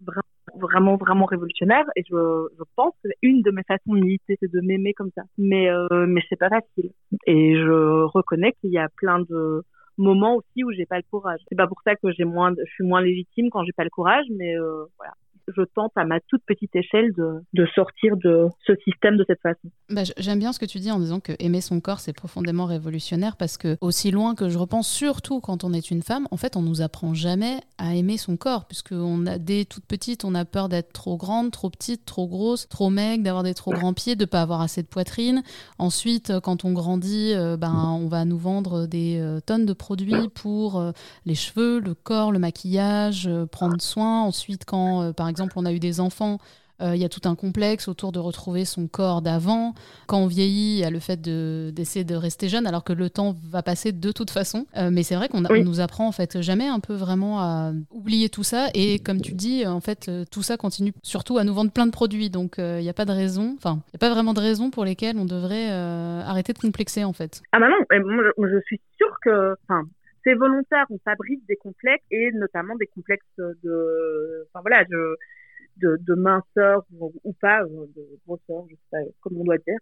vraiment 0.55 0.97
vraiment 0.97 1.27
révolutionnaire 1.27 1.85
et 1.95 2.03
je, 2.09 2.63
pense 2.75 2.95
que 3.05 3.11
une 3.23 3.43
de 3.43 3.51
mes 3.51 3.63
façons 3.65 3.95
de 3.95 4.01
militer 4.01 4.39
c'est 4.41 4.51
de 4.51 4.61
m'aimer 4.61 4.95
comme 4.95 5.11
ça. 5.15 5.23
Mais 5.39 5.69
euh, 5.71 6.07
mais 6.09 6.23
c'est 6.29 6.37
pas 6.39 6.49
facile. 6.49 6.91
Et 7.27 7.55
je 7.55 8.05
reconnais 8.05 8.53
qu'il 8.61 8.71
y 8.71 8.79
a 8.79 8.89
plein 8.97 9.21
de 9.21 9.63
moments 9.99 10.37
aussi 10.37 10.65
où 10.65 10.73
j'ai 10.73 10.87
pas 10.87 10.97
le 10.97 11.05
courage. 11.11 11.41
C'est 11.49 11.57
pas 11.57 11.67
pour 11.67 11.81
ça 11.83 11.95
que 11.95 12.11
j'ai 12.13 12.25
moins, 12.25 12.53
je 12.59 12.73
suis 12.73 12.85
moins 12.85 13.01
légitime 13.01 13.51
quand 13.51 13.65
j'ai 13.65 13.73
pas 13.73 13.85
le 13.85 13.91
courage, 13.91 14.25
mais 14.31 14.57
voilà 14.97 15.13
je 15.55 15.63
tente 15.75 15.93
à 15.97 16.05
ma 16.05 16.21
toute 16.21 16.43
petite 16.47 16.75
échelle 16.75 17.13
de, 17.13 17.67
sortir 17.75 18.17
de 18.17 18.49
ce 18.67 18.75
système 18.85 19.17
de 19.17 19.25
cette 19.27 19.41
façon. 19.41 19.71
Bah, 19.91 20.03
J'aime 20.19 20.39
bien 20.39 20.53
ce 20.53 20.59
que 20.59 20.67
tu 20.67 20.79
dis 20.79 20.91
en 20.91 20.99
disant 20.99 21.21
que 21.21 21.33
aimer 21.39 21.61
son 21.61 21.81
corps, 21.81 22.01
c'est 22.01 22.13
profondément 22.13 22.65
révolutionnaire 22.65 23.37
parce 23.37 23.57
que, 23.59 23.77
aussi 23.81 24.11
loin 24.11 24.35
que 24.35 24.49
je 24.49 24.59
repense, 24.59 24.89
surtout 24.89 25.41
quand 25.41 25.65
on 25.65 25.73
est 25.73 25.91
une 25.91 26.03
femme, 26.03 26.29
en 26.31 26.37
fait, 26.37 26.57
on 26.57 26.63
nous 26.63 26.81
apprend 26.81 27.15
jamais 27.15 27.61
à 27.79 27.95
aimer 27.95 28.17
son 28.17 28.37
corps, 28.37 28.67
puisqu'on 28.67 29.27
a, 29.27 29.39
dès 29.39 29.65
toute 29.65 29.85
petite, 29.85 30.25
on 30.25 30.35
a 30.35 30.45
peur 30.45 30.69
d'être 30.69 30.93
trop 30.93 31.17
grande, 31.17 31.51
trop 31.51 31.71
petite, 31.71 32.05
trop 32.05 32.27
grosse, 32.27 32.69
trop 32.69 32.91
maigre, 32.91 33.25
d'avoir 33.25 33.43
des 33.43 33.55
trop 33.55 33.73
grands 33.73 33.93
pieds, 33.93 34.17
de 34.17 34.25
pas 34.25 34.43
avoir 34.43 34.61
assez 34.61 34.83
de 34.83 34.89
poitrine. 34.89 35.43
Ensuite, 35.79 36.33
quand 36.43 36.65
on 36.65 36.73
grandit, 36.73 37.33
euh, 37.35 37.57
ben, 37.57 37.99
on 38.01 38.09
va 38.09 38.25
nous 38.25 38.39
vendre 38.39 38.87
des 38.87 39.19
euh, 39.19 39.41
tonnes 39.41 39.67
de 39.67 39.73
produits 39.73 40.29
pour 40.35 40.79
euh, 40.79 40.93
les 41.25 41.35
cheveux, 41.35 41.81
le 41.81 41.95
corps, 41.95 42.33
le 42.33 42.39
maquillage, 42.39 43.29
prendre 43.51 43.81
soin. 43.81 44.23
Ensuite, 44.23 44.65
quand, 44.65 45.13
par 45.13 45.29
exemple, 45.29 45.36
exemple, 45.37 45.55
on 45.57 45.67
a 45.67 45.73
eu 45.73 45.79
des 45.79 46.01
enfants, 46.01 46.39
euh, 46.83 46.95
il 46.95 47.01
y 47.01 47.05
a 47.05 47.09
tout 47.09 47.27
un 47.27 47.35
complexe 47.35 47.89
autour 47.89 48.13
de 48.13 48.19
retrouver 48.19 48.65
son 48.65 48.87
corps 48.87 49.23
d'avant. 49.23 49.75
Quand 50.07 50.19
on 50.19 50.27
vieillit, 50.27 50.77
il 50.77 50.79
y 50.81 50.85
a 50.85 50.91
le 50.91 50.99
fait 51.01 51.21
d'essayer 51.21 52.05
de, 52.05 52.15
rester 52.15 52.49
jeune, 52.49 52.67
alors 52.67 52.85
que 52.85 52.93
le 52.93 53.09
temps 53.09 53.35
va 53.45 53.63
passer 53.63 53.93
de 53.93 54.13
toute 54.13 54.31
façon. 54.31 54.67
Euh, 54.77 54.91
mais 54.93 55.03
c'est 55.03 55.15
vrai 55.15 55.29
qu'on 55.29 55.41
nous 55.41 55.81
apprend 55.81 56.07
en 56.07 56.13
fait 56.13 56.41
jamais 56.43 56.67
un 56.67 56.81
peu 56.81 56.95
vraiment 56.95 57.41
à 57.41 57.73
oublier 57.91 58.29
tout 58.29 58.43
ça. 58.43 58.69
Et 58.75 58.99
comme 58.99 59.21
tu 59.21 59.33
dis, 59.33 59.67
en 59.67 59.81
fait, 59.81 60.09
euh, 60.09 60.25
tout 60.31 60.43
ça 60.43 60.57
continue 60.57 60.93
surtout 61.03 61.39
à 61.39 61.45
nous 61.45 61.55
vendre 61.55 61.71
plein 61.71 61.87
de 61.87 61.93
produits. 61.93 62.31
Donc 62.31 62.57
il 62.59 62.81
n'y 62.81 62.89
a 62.89 62.95
pas 62.95 63.05
de 63.05 63.13
raison, 63.13 63.55
enfin, 63.57 63.81
il 63.89 63.95
n'y 63.95 63.97
a 63.97 63.99
pas 63.99 64.11
vraiment 64.11 64.35
de 64.35 64.41
raison 64.41 64.71
pour 64.71 64.85
lesquelles 64.85 65.17
on 65.19 65.25
devrait 65.25 65.71
arrêter 65.71 66.53
de 66.53 66.59
complexer 66.59 67.05
en 67.05 67.13
fait. 67.13 67.43
Ah 67.53 67.59
bah 67.59 67.69
non, 67.69 68.01
moi, 68.05 68.49
je 68.51 68.61
suis 68.67 68.81
sûre 68.97 69.17
que, 69.23 69.57
enfin, 69.65 69.85
c'est 70.27 70.35
volontaire, 70.35 70.87
on 70.91 70.99
fabrique 70.99 71.47
des 71.47 71.57
complexes 71.57 72.05
et 72.11 72.33
notamment 72.33 72.75
des 72.75 72.89
complexes 72.89 73.25
de, 73.39 74.45
enfin 74.49 74.61
voilà, 74.61 74.85
de, 74.85 76.15
minceur 76.17 76.85
ou, 76.93 77.13
ou, 77.23 77.33
pas, 77.35 77.63
euh, 77.63 77.87
de 77.95 78.19
grosseur, 78.27 78.67
je 78.69 78.75
sais 78.75 78.81
pas 78.91 78.99
comment 79.21 79.43
on 79.43 79.45
doit 79.45 79.59
dire. 79.59 79.79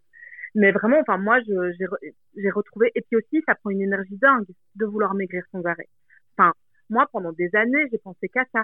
Mais 0.53 0.71
vraiment, 0.71 0.99
enfin 0.99 1.17
moi, 1.17 1.39
j'ai 1.41 2.49
retrouvé 2.51 2.91
et 2.93 3.01
puis 3.01 3.17
aussi, 3.17 3.43
ça 3.47 3.55
prend 3.55 3.71
une 3.71 3.81
énergie 3.81 4.17
dingue 4.17 4.45
de 4.75 4.85
vouloir 4.85 5.15
maigrir 5.15 5.43
sans 5.51 5.63
arrêt. 5.63 5.89
Enfin, 6.37 6.53
moi, 6.91 7.07
pendant 7.11 7.31
des 7.31 7.49
années, 7.55 7.87
j'ai 7.91 7.97
pensé 7.97 8.29
qu'à 8.29 8.45
ça. 8.53 8.63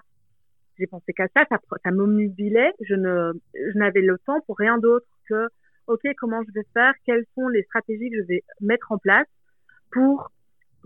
j'ai 0.77 0.85
pensé 0.85 1.13
qu'à 1.13 1.27
ça, 1.35 1.45
ça, 1.49 1.57
ça 1.83 1.91
m'omnubilait. 1.91 2.73
Je 2.81 2.93
ne, 2.93 3.33
je 3.55 3.77
n'avais 3.77 4.01
le 4.01 4.19
temps 4.19 4.39
pour 4.41 4.57
rien 4.57 4.77
d'autre 4.77 5.07
que, 5.27 5.47
ok, 5.87 6.01
comment 6.19 6.43
je 6.43 6.51
vais 6.53 6.65
faire, 6.73 6.93
quelles 7.05 7.25
sont 7.33 7.47
les 7.47 7.63
stratégies 7.63 8.11
que 8.11 8.17
je 8.17 8.27
vais 8.27 8.43
mettre 8.61 8.91
en 8.91 8.99
place 8.99 9.27
pour 9.91 10.31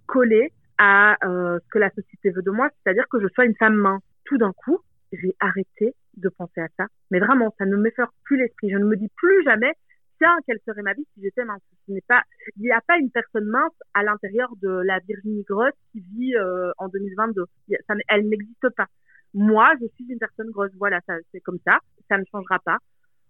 coller 0.07 0.53
à 0.77 1.15
euh, 1.25 1.59
ce 1.63 1.69
que 1.69 1.79
la 1.79 1.89
société 1.91 2.31
veut 2.31 2.41
de 2.41 2.51
moi, 2.51 2.69
c'est-à-dire 2.83 3.07
que 3.09 3.19
je 3.19 3.27
sois 3.29 3.45
une 3.45 3.55
femme 3.55 3.75
mince. 3.75 4.01
Tout 4.25 4.37
d'un 4.37 4.51
coup, 4.53 4.79
j'ai 5.11 5.35
arrêté 5.39 5.93
de 6.17 6.29
penser 6.29 6.61
à 6.61 6.67
ça. 6.77 6.87
Mais 7.11 7.19
vraiment, 7.19 7.53
ça 7.57 7.65
ne 7.65 7.75
m'effleure 7.75 8.11
plus 8.23 8.37
l'esprit. 8.37 8.71
Je 8.71 8.77
ne 8.77 8.85
me 8.85 8.95
dis 8.95 9.09
plus 9.15 9.43
jamais, 9.43 9.71
tiens, 10.19 10.37
quelle 10.47 10.59
serait 10.65 10.81
ma 10.81 10.93
vie 10.93 11.05
si 11.13 11.21
j'étais 11.21 11.45
mince. 11.45 11.61
Ce 11.87 11.91
n'est 11.91 12.03
pas, 12.07 12.23
il 12.57 12.63
n'y 12.63 12.71
a 12.71 12.81
pas 12.81 12.97
une 12.97 13.11
personne 13.11 13.45
mince 13.45 13.73
à 13.93 14.03
l'intérieur 14.03 14.49
de 14.61 14.69
la 14.69 14.99
Virginie 14.99 15.43
grosse 15.43 15.73
qui 15.91 16.01
vit 16.01 16.35
euh, 16.35 16.71
en 16.77 16.87
2022. 16.87 17.45
Ça, 17.87 17.93
elle 18.09 18.27
n'existe 18.27 18.69
pas. 18.75 18.87
Moi, 19.33 19.73
je 19.81 19.87
suis 19.95 20.05
une 20.09 20.19
personne 20.19 20.49
grosse. 20.51 20.71
Voilà, 20.77 20.99
ça, 21.07 21.15
c'est 21.31 21.41
comme 21.41 21.59
ça. 21.65 21.79
Ça 22.09 22.17
ne 22.17 22.23
changera 22.31 22.59
pas. 22.59 22.77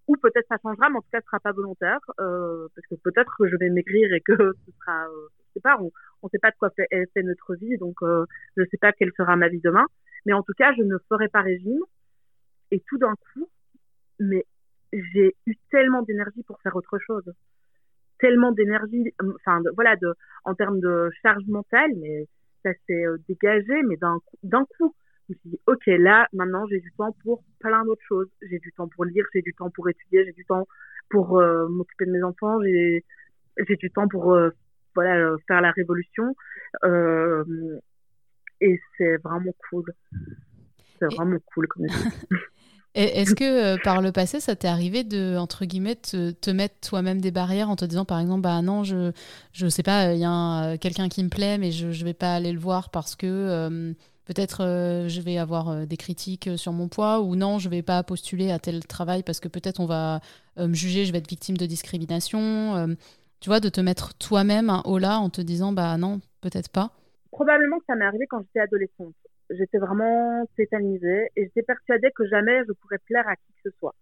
Ou 0.08 0.16
peut-être 0.18 0.46
ça 0.48 0.58
changera, 0.62 0.90
mais 0.90 0.98
en 0.98 1.02
tout 1.02 1.10
cas, 1.12 1.20
ce 1.20 1.26
sera 1.26 1.40
pas 1.40 1.52
volontaire, 1.52 2.00
euh, 2.20 2.68
parce 2.76 2.86
que 2.88 2.96
peut-être 2.96 3.34
que 3.40 3.48
je 3.48 3.56
vais 3.58 3.70
maigrir 3.70 4.14
et 4.14 4.22
que 4.22 4.34
ce 4.66 4.72
sera, 4.80 5.08
euh, 5.08 5.28
sais 5.60 5.70
on, 5.80 5.92
on 6.22 6.30
sait 6.30 6.40
pas 6.40 6.52
de 6.52 6.56
quoi 6.58 6.70
fait, 6.72 6.88
fait 7.14 7.24
notre 7.24 7.56
vie, 7.56 7.78
donc 7.78 7.96
euh, 8.02 8.26
je 8.58 8.64
sais 8.72 8.78
pas 8.78 8.92
quelle 8.92 9.12
sera 9.18 9.36
ma 9.36 9.50
vie 9.50 9.62
demain. 9.62 9.86
Mais 10.26 10.34
en 10.34 10.44
tout 10.44 10.54
cas, 10.58 10.74
je 10.78 10.84
ne 10.84 10.98
ferai 11.10 11.28
pas 11.30 11.42
régime. 11.42 11.82
Et 12.72 12.82
tout 12.88 12.98
d'un 12.98 13.14
coup, 13.16 13.48
mais 14.20 14.46
j'ai 14.92 15.36
eu 15.46 15.56
tellement 15.70 16.02
d'énergie 16.02 16.44
pour 16.44 16.60
faire 16.62 16.76
autre 16.76 16.98
chose. 17.00 17.32
Tellement 18.20 18.52
d'énergie, 18.52 19.14
enfin, 19.36 19.62
voilà, 19.76 19.96
de, 19.98 20.14
en 20.46 20.56
termes 20.56 20.80
de 20.80 21.10
charge 21.22 21.46
mentale, 21.48 21.92
mais 21.98 22.28
ça 22.64 22.72
s'est 22.88 23.06
euh, 23.06 23.18
dégagé, 23.28 23.84
mais 23.84 23.98
d'un 23.98 24.20
d'un 24.44 24.66
coup. 24.78 24.96
Je 25.28 25.34
me 25.34 25.40
suis 25.40 25.50
dit, 25.50 25.60
OK, 25.66 25.86
là, 25.88 26.28
maintenant, 26.34 26.68
j'ai 26.68 26.80
du 26.80 26.92
temps 26.94 27.16
pour 27.24 27.44
plein 27.60 27.84
d'autres 27.84 28.04
choses. 28.08 28.30
J'ai 28.44 28.60
du 28.60 28.72
temps 28.74 28.88
pour 28.88 29.06
lire, 29.06 29.26
j'ai 29.34 29.42
du 29.42 29.54
temps 29.54 29.72
pour 29.72 29.90
étudier, 29.90 30.24
j'ai 30.24 30.34
du 30.34 30.46
temps 30.46 30.68
pour 31.10 31.40
euh, 31.40 31.68
m'occuper 31.68 32.06
de 32.06 32.12
mes 32.12 32.24
enfants, 32.24 32.62
j'ai 32.62 33.04
du 33.58 33.92
temps 33.92 34.08
pour 34.08 34.34
euh, 34.34 34.52
voilà 34.96 35.36
faire 35.48 35.62
la 35.62 35.72
révolution. 35.72 36.36
et 38.62 38.80
c'est 38.98 39.18
vraiment 39.18 39.54
cool. 39.70 39.86
C'est 41.00 41.14
vraiment 41.14 41.38
cool 41.54 41.68
comme 41.68 41.88
Est-ce 42.96 43.36
que 43.36 43.44
euh, 43.74 43.78
par 43.84 44.02
le 44.02 44.14
passé, 44.14 44.40
ça 44.40 44.56
t'est 44.56 44.70
arrivé 44.70 45.04
de, 45.04 45.36
entre 45.38 45.66
guillemets, 45.66 45.96
te, 45.96 46.32
te 46.32 46.50
mettre 46.50 46.76
toi-même 46.80 47.20
des 47.20 47.32
barrières 47.32 47.70
en 47.70 47.76
te 47.76 47.84
disant, 47.84 48.06
par 48.06 48.22
exemple, 48.22 48.42
bah 48.42 48.62
non, 48.62 48.86
je 48.86 49.12
je 49.52 49.68
sais 49.68 49.84
pas, 49.84 50.14
il 50.14 50.22
y 50.22 50.26
a 50.26 50.64
euh, 50.64 50.78
quelqu'un 50.78 51.10
qui 51.10 51.22
me 51.22 51.28
plaît, 51.28 51.58
mais 51.58 51.74
je 51.74 51.88
ne 51.88 52.06
vais 52.06 52.14
pas 52.14 52.34
aller 52.34 52.54
le 52.54 52.60
voir 52.60 52.90
parce 52.92 53.18
que 53.18 53.28
euh, 53.28 53.94
peut-être 54.24 54.60
je 55.10 55.22
vais 55.22 55.38
avoir 55.38 55.86
des 55.86 55.98
critiques 55.98 56.50
sur 56.56 56.72
mon 56.72 56.88
poids, 56.88 57.20
ou 57.20 57.36
non, 57.36 57.60
je 57.60 57.68
vais 57.68 57.82
pas 57.82 58.02
postuler 58.02 58.50
à 58.50 58.60
tel 58.60 58.86
travail 58.88 59.24
parce 59.24 59.42
que 59.42 59.50
peut-être 59.50 59.82
on 59.82 59.86
va 59.88 60.22
me 60.58 60.74
juger, 60.74 61.04
je 61.04 61.12
vais 61.12 61.18
être 61.18 61.30
victime 61.30 61.58
de 61.58 61.66
discrimination. 61.66 62.96
Tu 63.40 63.50
vois, 63.50 63.60
de 63.60 63.70
te 63.70 63.82
mettre 63.82 64.18
toi-même 64.18 64.70
un 64.70 64.82
haut 64.86 64.98
là 64.98 65.20
en 65.20 65.30
te 65.30 65.42
disant, 65.42 65.72
bah 65.72 65.98
non, 65.98 66.20
peut-être 66.42 66.72
pas. 66.72 66.92
Probablement 67.32 67.80
que 67.80 67.86
ça 67.88 67.96
m'est 67.96 68.06
arrivé 68.06 68.26
quand 68.28 68.42
j'étais 68.42 68.62
adolescente 68.62 69.16
j'étais 69.50 69.78
vraiment 69.78 70.46
tétanisée 70.56 71.30
et 71.36 71.44
j'étais 71.44 71.64
persuadée 71.64 72.10
que 72.16 72.26
jamais 72.26 72.64
je 72.68 72.74
pourrais 72.74 72.98
plaire 73.06 73.28
à 73.28 73.36
qui 73.36 73.54
que 73.54 73.70
ce 73.70 73.78
soit. 73.78 73.96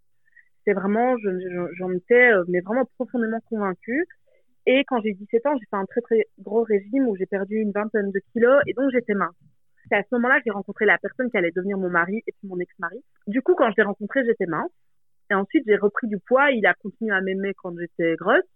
C'est 0.66 0.74
vraiment, 0.74 1.16
j'en 1.18 1.92
étais 1.92 2.32
euh, 2.32 2.46
mais 2.48 2.62
vraiment 2.62 2.86
profondément 2.98 3.40
convaincue. 3.50 4.06
Et 4.66 4.86
quand 4.88 5.02
j'ai 5.02 5.14
17 5.14 5.46
ans, 5.46 5.58
j'ai 5.58 5.66
fait 5.70 5.76
un 5.76 5.86
très 5.86 6.00
très 6.00 6.26
gros 6.40 6.64
régime 6.64 7.08
où 7.08 7.18
j'ai 7.18 7.26
perdu 7.26 7.58
une 7.58 7.72
vingtaine 7.72 8.12
de 8.12 8.22
kilos 8.32 8.62
et 8.66 8.74
donc 8.74 8.92
j'étais 8.94 9.14
mince. 9.14 9.36
C'est 9.90 9.98
à 9.98 10.04
ce 10.04 10.16
moment-là 10.16 10.38
que 10.38 10.44
j'ai 10.46 10.52
rencontré 10.52 10.86
la 10.86 10.98
personne 10.98 11.30
qui 11.30 11.38
allait 11.38 11.52
devenir 11.52 11.78
mon 11.78 11.90
mari 11.90 12.24
et 12.26 12.32
puis 12.32 12.48
mon 12.48 12.58
ex-mari. 12.60 13.04
Du 13.28 13.42
coup, 13.42 13.56
quand 13.56 13.70
je 13.72 13.76
l'ai 13.76 13.84
rencontré, 13.84 14.24
j'étais 14.26 14.46
mince. 14.46 14.72
Et 15.30 15.34
ensuite, 15.34 15.66
j'ai 15.68 15.76
repris 15.76 16.08
du 16.08 16.18
poids. 16.20 16.52
Il 16.52 16.66
a 16.66 16.74
continué 16.76 17.12
à 17.14 17.20
m'aimer 17.20 17.54
quand 17.62 17.78
j'étais 17.78 18.16
grosse. 18.16 18.48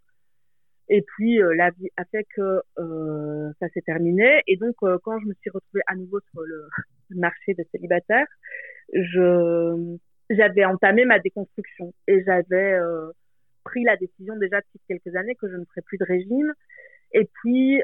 Et 0.89 1.01
puis 1.01 1.41
euh, 1.41 1.53
la 1.55 1.71
vie 1.71 1.89
a 1.97 2.05
fait 2.05 2.25
que 2.35 2.61
euh, 2.79 3.51
ça 3.59 3.67
s'est 3.69 3.81
terminé. 3.81 4.41
Et 4.47 4.57
donc 4.57 4.75
euh, 4.83 4.97
quand 5.03 5.19
je 5.19 5.25
me 5.25 5.33
suis 5.33 5.49
retrouvée 5.49 5.83
à 5.87 5.95
nouveau 5.95 6.19
sur 6.31 6.41
le 7.09 7.19
marché 7.19 7.53
des 7.53 7.67
célibataires, 7.71 8.27
je 8.93 9.97
j'avais 10.29 10.65
entamé 10.65 11.05
ma 11.05 11.19
déconstruction 11.19 11.93
et 12.07 12.23
j'avais 12.23 12.73
euh, 12.73 13.11
pris 13.63 13.83
la 13.83 13.97
décision 13.97 14.37
déjà 14.37 14.59
depuis 14.61 14.79
quelques 14.87 15.15
années 15.15 15.35
que 15.35 15.49
je 15.49 15.55
ne 15.55 15.65
ferais 15.65 15.81
plus 15.81 15.97
de 15.97 16.05
régime. 16.05 16.53
Et 17.13 17.29
puis 17.41 17.81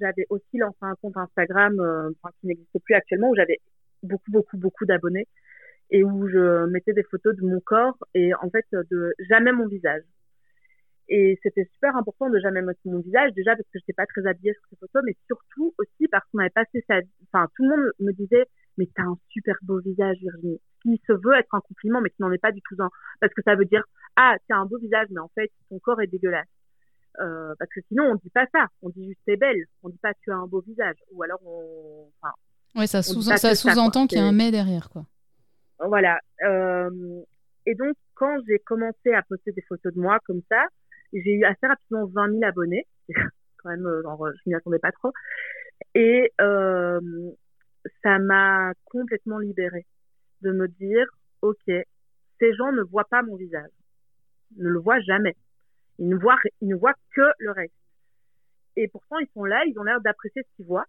j'avais 0.00 0.26
aussi 0.30 0.58
lancé 0.58 0.78
un 0.82 0.94
compte 1.02 1.16
Instagram 1.16 1.74
enfin, 2.22 2.32
qui 2.40 2.46
n'existe 2.46 2.78
plus 2.84 2.94
actuellement 2.94 3.30
où 3.30 3.34
j'avais 3.34 3.58
beaucoup 4.04 4.30
beaucoup 4.30 4.56
beaucoup 4.56 4.86
d'abonnés 4.86 5.26
et 5.90 6.04
où 6.04 6.28
je 6.28 6.66
mettais 6.66 6.92
des 6.92 7.02
photos 7.02 7.34
de 7.36 7.42
mon 7.42 7.58
corps 7.60 7.98
et 8.14 8.32
en 8.34 8.48
fait 8.50 8.64
de 8.72 9.14
jamais 9.28 9.50
mon 9.50 9.66
visage 9.66 10.04
et 11.10 11.36
c'était 11.42 11.68
super 11.74 11.96
important 11.96 12.30
de 12.30 12.38
jamais 12.38 12.62
mettre 12.62 12.78
mon 12.84 13.00
visage, 13.00 13.32
déjà 13.34 13.56
parce 13.56 13.66
que 13.66 13.78
je 13.78 13.82
n'étais 13.82 13.94
pas 13.94 14.06
très 14.06 14.24
habillée 14.28 14.54
sur 14.54 14.62
ces 14.70 14.76
photos, 14.76 15.02
mais 15.04 15.16
surtout 15.26 15.74
aussi 15.76 16.06
parce 16.08 16.24
qu'on 16.30 16.38
avait 16.38 16.50
passé 16.50 16.84
sa 16.88 17.00
Enfin, 17.32 17.48
tout 17.56 17.64
le 17.64 17.70
monde 17.70 17.92
me 17.98 18.12
disait, 18.12 18.46
mais 18.78 18.88
t'as 18.94 19.02
un 19.02 19.18
super 19.28 19.56
beau 19.62 19.80
visage, 19.80 20.18
Virginie. 20.20 20.60
Qui 20.82 21.02
se 21.06 21.12
veut 21.12 21.34
être 21.36 21.52
un 21.52 21.60
compliment, 21.60 22.00
mais 22.00 22.10
qui 22.10 22.22
n'en 22.22 22.30
est 22.30 22.38
pas 22.38 22.52
du 22.52 22.60
tout 22.62 22.76
un. 22.80 22.88
Parce 23.20 23.34
que 23.34 23.42
ça 23.42 23.56
veut 23.56 23.64
dire, 23.64 23.82
ah, 24.14 24.36
tu 24.46 24.54
as 24.54 24.58
un 24.58 24.66
beau 24.66 24.78
visage, 24.78 25.08
mais 25.10 25.18
en 25.20 25.30
fait, 25.34 25.50
ton 25.68 25.80
corps 25.80 26.00
est 26.00 26.06
dégueulasse. 26.06 26.46
Euh, 27.20 27.54
parce 27.58 27.70
que 27.72 27.80
sinon, 27.88 28.04
on 28.04 28.14
dit 28.14 28.30
pas 28.30 28.46
ça. 28.52 28.68
On 28.82 28.90
dit 28.90 29.08
juste 29.08 29.20
t'es 29.26 29.36
belle. 29.36 29.64
On 29.82 29.88
dit 29.88 29.98
pas 30.00 30.14
tu 30.22 30.30
as 30.30 30.36
un 30.36 30.46
beau 30.46 30.60
visage. 30.60 30.96
Ou 31.12 31.24
alors 31.24 31.40
on. 31.44 32.08
Enfin, 32.22 32.32
ouais, 32.76 32.86
ça 32.86 33.02
sous-entend 33.02 34.06
qu'il 34.06 34.18
y 34.18 34.20
a 34.20 34.24
un 34.24 34.32
mais 34.32 34.52
derrière, 34.52 34.88
quoi. 34.88 35.04
Voilà. 35.80 36.20
Euh, 36.44 37.20
et 37.66 37.74
donc, 37.74 37.96
quand 38.14 38.38
j'ai 38.46 38.60
commencé 38.60 39.12
à 39.12 39.22
poster 39.22 39.50
des 39.52 39.62
photos 39.62 39.92
de 39.92 40.00
moi 40.00 40.18
comme 40.24 40.42
ça, 40.48 40.66
j'ai 41.12 41.34
eu 41.34 41.44
assez 41.44 41.66
rapidement 41.66 42.06
20 42.06 42.30
000 42.30 42.44
abonnés. 42.44 42.86
quand 43.62 43.70
même, 43.70 43.86
euh, 43.86 44.02
genre, 44.02 44.28
je 44.32 44.40
m'y 44.46 44.54
attendais 44.54 44.78
pas 44.78 44.92
trop. 44.92 45.12
Et 45.94 46.32
euh, 46.40 47.00
ça 48.02 48.18
m'a 48.18 48.72
complètement 48.84 49.38
libérée 49.38 49.86
de 50.42 50.52
me 50.52 50.68
dire, 50.68 51.06
ok, 51.42 51.64
ces 51.66 52.54
gens 52.54 52.72
ne 52.72 52.82
voient 52.82 53.08
pas 53.08 53.22
mon 53.22 53.36
visage, 53.36 53.70
ne 54.56 54.68
le 54.68 54.78
voient 54.78 55.00
jamais. 55.00 55.36
Ils 55.98 56.08
ne 56.08 56.16
voient, 56.16 56.38
ils 56.60 56.68
ne 56.68 56.76
voient 56.76 56.94
que 57.14 57.32
le 57.38 57.50
reste. 57.50 57.74
Et 58.76 58.88
pourtant, 58.88 59.18
ils 59.18 59.28
sont 59.34 59.44
là, 59.44 59.62
ils 59.66 59.78
ont 59.78 59.82
l'air 59.82 60.00
d'apprécier 60.00 60.42
ce 60.42 60.56
qu'ils 60.56 60.66
voient. 60.66 60.86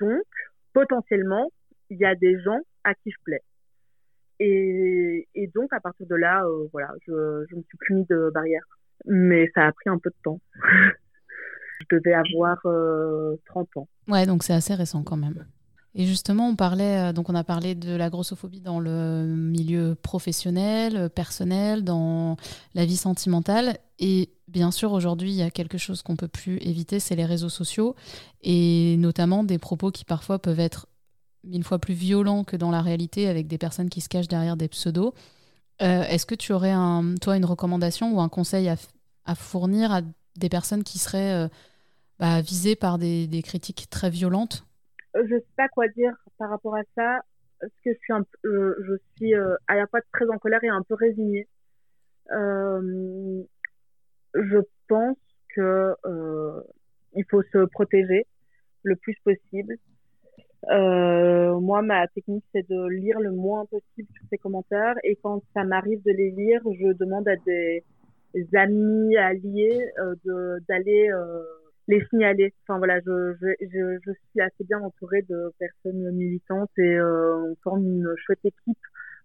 Donc, 0.00 0.26
potentiellement, 0.72 1.50
il 1.88 1.98
y 1.98 2.04
a 2.04 2.14
des 2.14 2.38
gens 2.40 2.60
à 2.84 2.94
qui 2.94 3.10
je 3.10 3.16
plais. 3.24 3.42
Et, 4.38 5.26
donc, 5.54 5.72
à 5.72 5.80
partir 5.80 6.06
de 6.06 6.16
là, 6.16 6.44
euh, 6.44 6.66
voilà, 6.72 6.92
je, 7.06 7.44
je 7.48 7.56
me 7.56 7.62
suis 7.62 7.78
plus 7.78 7.94
mis 7.94 8.04
de 8.06 8.30
barrière 8.34 8.64
mais 9.06 9.50
ça 9.54 9.66
a 9.66 9.72
pris 9.72 9.90
un 9.90 9.98
peu 9.98 10.10
de 10.10 10.16
temps. 10.22 10.40
je 11.90 11.96
devais 11.96 12.14
avoir 12.14 12.58
30 12.62 12.66
euh, 12.66 13.80
ans. 13.80 13.88
Ouais, 14.08 14.26
donc 14.26 14.42
c'est 14.42 14.52
assez 14.52 14.74
récent 14.74 15.02
quand 15.02 15.16
même. 15.16 15.44
Et 15.94 16.06
justement, 16.06 16.48
on 16.48 16.56
parlait, 16.56 17.10
euh, 17.10 17.12
donc 17.12 17.28
on 17.28 17.34
a 17.34 17.44
parlé 17.44 17.74
de 17.74 17.94
la 17.94 18.08
grossophobie 18.08 18.62
dans 18.62 18.80
le 18.80 19.26
milieu 19.26 19.94
professionnel, 19.94 21.10
personnel, 21.10 21.84
dans 21.84 22.36
la 22.74 22.86
vie 22.86 22.96
sentimentale. 22.96 23.76
Et 23.98 24.30
bien 24.48 24.70
sûr, 24.70 24.92
aujourd'hui, 24.92 25.30
il 25.30 25.36
y 25.36 25.42
a 25.42 25.50
quelque 25.50 25.78
chose 25.78 26.02
qu'on 26.02 26.16
peut 26.16 26.28
plus 26.28 26.56
éviter, 26.58 26.98
c'est 26.98 27.14
les 27.14 27.26
réseaux 27.26 27.50
sociaux 27.50 27.94
et 28.42 28.96
notamment 28.98 29.44
des 29.44 29.58
propos 29.58 29.90
qui 29.90 30.04
parfois 30.04 30.38
peuvent 30.38 30.60
être 30.60 30.86
mille 31.44 31.64
fois 31.64 31.78
plus 31.78 31.94
violents 31.94 32.44
que 32.44 32.56
dans 32.56 32.70
la 32.70 32.80
réalité 32.80 33.28
avec 33.28 33.46
des 33.46 33.58
personnes 33.58 33.90
qui 33.90 34.00
se 34.00 34.08
cachent 34.08 34.28
derrière 34.28 34.56
des 34.56 34.68
pseudos. 34.68 35.12
Euh, 35.82 36.02
est-ce 36.04 36.26
que 36.26 36.34
tu 36.34 36.52
aurais, 36.52 36.70
un, 36.70 37.14
toi, 37.20 37.36
une 37.36 37.44
recommandation 37.44 38.14
ou 38.14 38.20
un 38.20 38.28
conseil 38.28 38.68
à, 38.68 38.76
fournir 39.34 39.92
à 39.92 40.00
des 40.36 40.48
personnes 40.48 40.84
qui 40.84 40.98
seraient 40.98 41.46
euh, 41.46 41.48
bah, 42.18 42.40
visées 42.40 42.76
par 42.76 42.98
des, 42.98 43.42
critiques 43.44 43.88
très 43.90 44.10
violentes? 44.10 44.64
Euh, 45.16 45.24
Je 45.28 45.34
ne 45.34 45.40
sais 45.40 45.46
pas 45.56 45.68
quoi 45.68 45.88
dire 45.88 46.14
par 46.38 46.50
rapport 46.50 46.76
à 46.76 46.82
ça. 46.94 47.20
Je 47.62 47.68
suis, 47.78 48.12
je 48.42 48.96
suis 49.16 49.34
à 49.34 49.76
la 49.76 49.86
fois 49.86 50.00
très 50.12 50.28
en 50.28 50.38
colère 50.38 50.62
et 50.64 50.68
un 50.68 50.82
peu 50.82 50.94
résignée. 50.94 51.46
je 52.28 53.44
pense 54.88 55.16
que 55.54 55.94
il 57.14 57.24
faut 57.30 57.42
se 57.52 57.66
protéger 57.66 58.26
le 58.82 58.96
plus 58.96 59.16
possible. 59.22 59.76
Euh, 60.70 61.58
moi, 61.60 61.82
ma 61.82 62.06
technique, 62.08 62.44
c'est 62.52 62.68
de 62.68 62.88
lire 62.88 63.18
le 63.20 63.32
moins 63.32 63.66
possible 63.66 64.08
tous 64.14 64.26
ces 64.30 64.38
commentaires. 64.38 64.94
Et 65.04 65.16
quand 65.22 65.42
ça 65.54 65.64
m'arrive 65.64 66.02
de 66.04 66.12
les 66.12 66.30
lire, 66.30 66.60
je 66.64 66.92
demande 66.92 67.28
à 67.28 67.36
des 67.36 67.84
amis 68.54 69.16
alliés 69.16 69.90
euh, 69.98 70.58
d'aller 70.68 71.10
euh, 71.10 71.42
les 71.88 72.04
signaler. 72.06 72.54
Enfin 72.62 72.78
voilà, 72.78 73.00
je, 73.00 73.34
je, 73.40 73.48
je, 73.60 73.98
je, 74.04 74.12
suis 74.12 74.40
assez 74.40 74.64
bien 74.64 74.80
entourée 74.80 75.22
de 75.22 75.52
personnes 75.58 76.10
militantes 76.12 76.70
et 76.78 76.96
euh, 76.96 77.36
on 77.38 77.56
forme 77.62 77.84
une 77.84 78.14
chouette 78.24 78.44
équipe 78.44 78.78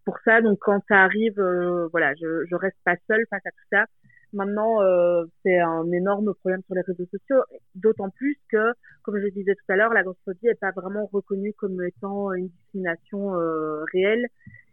pour 0.06 0.18
ça. 0.26 0.42
Donc 0.42 0.60
quand 0.62 0.82
ça 0.88 1.04
arrive, 1.04 1.40
euh, 1.40 1.88
voilà, 1.92 2.14
je, 2.16 2.46
je 2.50 2.56
reste 2.56 2.78
pas 2.84 2.96
seule 3.08 3.26
face 3.30 3.46
à 3.46 3.52
tout 3.52 3.68
ça. 3.72 3.86
Maintenant, 4.34 4.82
euh, 4.82 5.26
c'est 5.44 5.58
un 5.60 5.90
énorme 5.92 6.34
problème 6.36 6.62
sur 6.66 6.76
les 6.76 6.82
réseaux 6.82 7.06
sociaux, 7.06 7.42
d'autant 7.76 8.10
plus 8.10 8.38
que, 8.50 8.74
comme 9.04 9.20
je 9.20 9.28
disais 9.30 9.56
tout 9.56 9.72
à 9.72 9.76
l'heure, 9.76 9.94
la 9.94 10.04
grossophobie 10.04 10.48
n'est 10.48 10.56
pas 10.56 10.72
vraiment 10.72 11.06
reconnue 11.12 11.54
comme 11.54 11.82
étant 11.84 12.34
une 12.34 12.50
discrimination 12.50 13.36
euh, 13.36 13.84
réelle. 13.94 14.28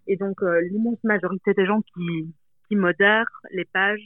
Et 0.06 0.16
donc, 0.16 0.42
euh, 0.42 0.60
l'immense 0.60 1.02
majorité 1.04 1.54
des 1.54 1.66
gens 1.66 1.80
qui, 1.82 2.34
qui 2.68 2.76
modèrent 2.76 3.30
les 3.52 3.64
pages 3.64 4.04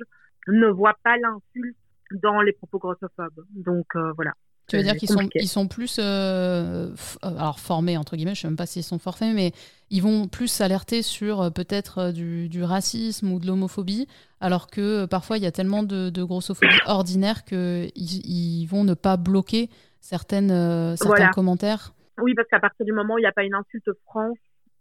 ne 0.48 0.68
voient 0.68 0.98
pas 1.02 1.16
l'insulte 1.16 1.76
dans 2.12 2.40
les 2.42 2.52
propos 2.52 2.78
grossophobes. 2.78 3.44
Donc, 3.54 3.86
voilà. 4.16 4.32
Tu 4.68 4.76
veux 4.76 4.82
dire 4.82 4.96
qu'ils 4.96 5.08
sont, 5.08 5.28
ils 5.34 5.48
sont 5.48 5.66
plus 5.66 5.98
euh, 5.98 6.90
alors 7.22 7.58
formés, 7.58 7.96
entre 7.96 8.16
guillemets, 8.16 8.34
je 8.34 8.40
ne 8.40 8.42
sais 8.42 8.48
même 8.48 8.56
pas 8.56 8.66
s'ils 8.66 8.82
sont 8.82 8.98
forfaits, 8.98 9.34
mais 9.34 9.52
ils 9.90 10.02
vont 10.02 10.28
plus 10.28 10.48
s'alerter 10.48 11.02
sur 11.02 11.50
peut-être 11.52 12.12
du, 12.12 12.48
du, 12.48 12.62
racisme 12.62 13.32
ou 13.32 13.38
de 13.40 13.46
l'homophobie, 13.46 14.06
alors 14.40 14.66
que 14.66 15.06
parfois 15.06 15.38
il 15.38 15.42
y 15.42 15.46
a 15.46 15.52
tellement 15.52 15.82
de, 15.82 16.10
de 16.10 16.22
grossophobie 16.22 16.68
ordinaire 16.86 17.44
qu'ils 17.44 17.90
ils 17.96 18.66
vont 18.66 18.84
ne 18.84 18.94
pas 18.94 19.16
bloquer 19.16 19.70
certaines, 20.00 20.96
certains 20.96 21.30
commentaires. 21.30 21.94
Oui, 22.20 22.34
parce 22.34 22.48
qu'à 22.48 22.60
partir 22.60 22.84
du 22.84 22.92
moment 22.92 23.14
où 23.14 23.18
il 23.18 23.22
n'y 23.22 23.26
a 23.26 23.32
pas 23.32 23.44
une 23.44 23.54
insulte 23.54 23.90
franche, 24.04 24.38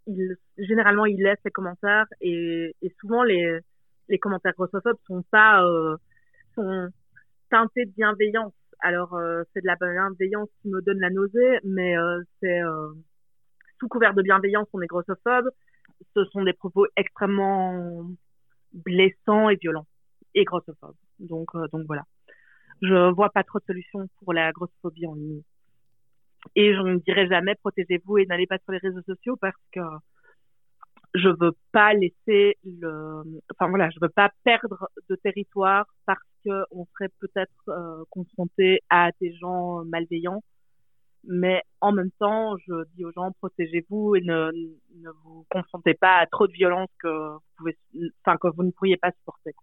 il, 0.08 0.36
généralement, 0.58 1.06
il 1.06 1.22
laisse 1.22 1.39
les 1.46 1.51
commentaires 1.51 2.08
et, 2.22 2.75
et 2.82 2.96
souvent 3.00 3.24
les, 3.24 3.60
les 4.10 4.20
commentaires 4.20 4.53
grossophobes 4.53 4.98
sont 5.06 5.24
pas 5.32 5.63
euh, 5.63 5.98
sont 6.56 6.89
teintés 7.50 7.86
de 7.86 7.91
bienveillance. 7.91 8.53
Alors 8.80 9.14
euh, 9.16 9.44
c'est 9.54 9.62
de 9.62 9.68
la 9.68 9.76
bienveillance 9.76 10.50
qui 10.62 10.70
me 10.70 10.82
donne 10.82 11.00
la 11.00 11.10
nausée, 11.10 11.60
mais 11.64 11.98
euh, 11.98 12.22
c'est 12.40 12.62
euh, 12.62 12.90
sous 13.80 13.88
couvert 13.88 14.14
de 14.14 14.22
bienveillance 14.22 14.68
on 14.74 14.82
est 14.82 14.88
grossophobe. 14.88 15.50
Ce 16.16 16.26
sont 16.26 16.44
des 16.44 16.54
propos 16.54 16.86
extrêmement 16.96 18.08
blessants 18.74 19.50
et 19.50 19.56
violents 19.56 19.88
et 20.36 20.44
grossophobes. 20.44 20.96
Donc 21.20 21.50
donc 21.72 21.86
voilà. 21.88 22.04
Je 22.82 23.12
vois 23.14 23.32
pas 23.32 23.44
trop 23.44 23.60
de 23.60 23.66
solutions 23.66 24.08
pour 24.20 24.34
la 24.34 24.52
grossophobie 24.52 25.08
en 25.08 25.16
ligne. 25.16 25.42
Et 26.56 26.76
je 26.76 26.82
ne 26.82 26.98
dirais 27.00 27.28
jamais 27.28 27.56
protégez-vous 27.56 28.20
et 28.20 28.26
n'allez 28.28 28.48
pas 28.48 28.60
sur 28.60 28.72
les 28.72 28.78
réseaux 28.78 29.02
sociaux 29.02 29.36
parce 29.38 29.56
que 29.72 29.80
je 31.14 31.30
veux 31.30 31.54
pas 31.72 31.94
laisser 31.94 32.58
le, 32.64 33.24
enfin 33.54 33.70
voilà, 33.70 33.90
je 33.90 33.98
veux 34.02 34.10
pas 34.10 34.30
perdre 34.44 34.90
de 35.10 35.16
territoire 35.16 35.86
parce 36.06 36.20
que 36.46 36.64
on 36.72 36.86
serait 36.94 37.10
peut-être 37.20 37.70
euh, 37.70 38.04
confronté 38.10 38.82
à 38.90 39.10
des 39.22 39.34
gens 39.36 39.84
malveillants. 39.86 40.44
Mais 41.30 41.62
en 41.82 41.92
même 41.92 42.12
temps, 42.20 42.56
je 42.66 42.74
dis 42.96 43.04
aux 43.04 43.12
gens 43.12 43.32
protégez-vous 43.40 44.16
et 44.16 44.22
ne, 44.22 44.52
ne 44.96 45.10
vous 45.24 45.46
confrontez 45.50 45.94
pas 45.94 46.18
à 46.18 46.26
trop 46.26 46.48
de 46.48 46.54
violence 46.54 46.90
que 47.02 47.34
vous 47.34 47.40
pouvez, 47.58 47.78
enfin 48.26 48.38
que 48.38 48.48
vous 48.56 48.64
ne 48.64 48.72
pourriez 48.72 48.98
pas 48.98 49.12
supporter. 49.12 49.54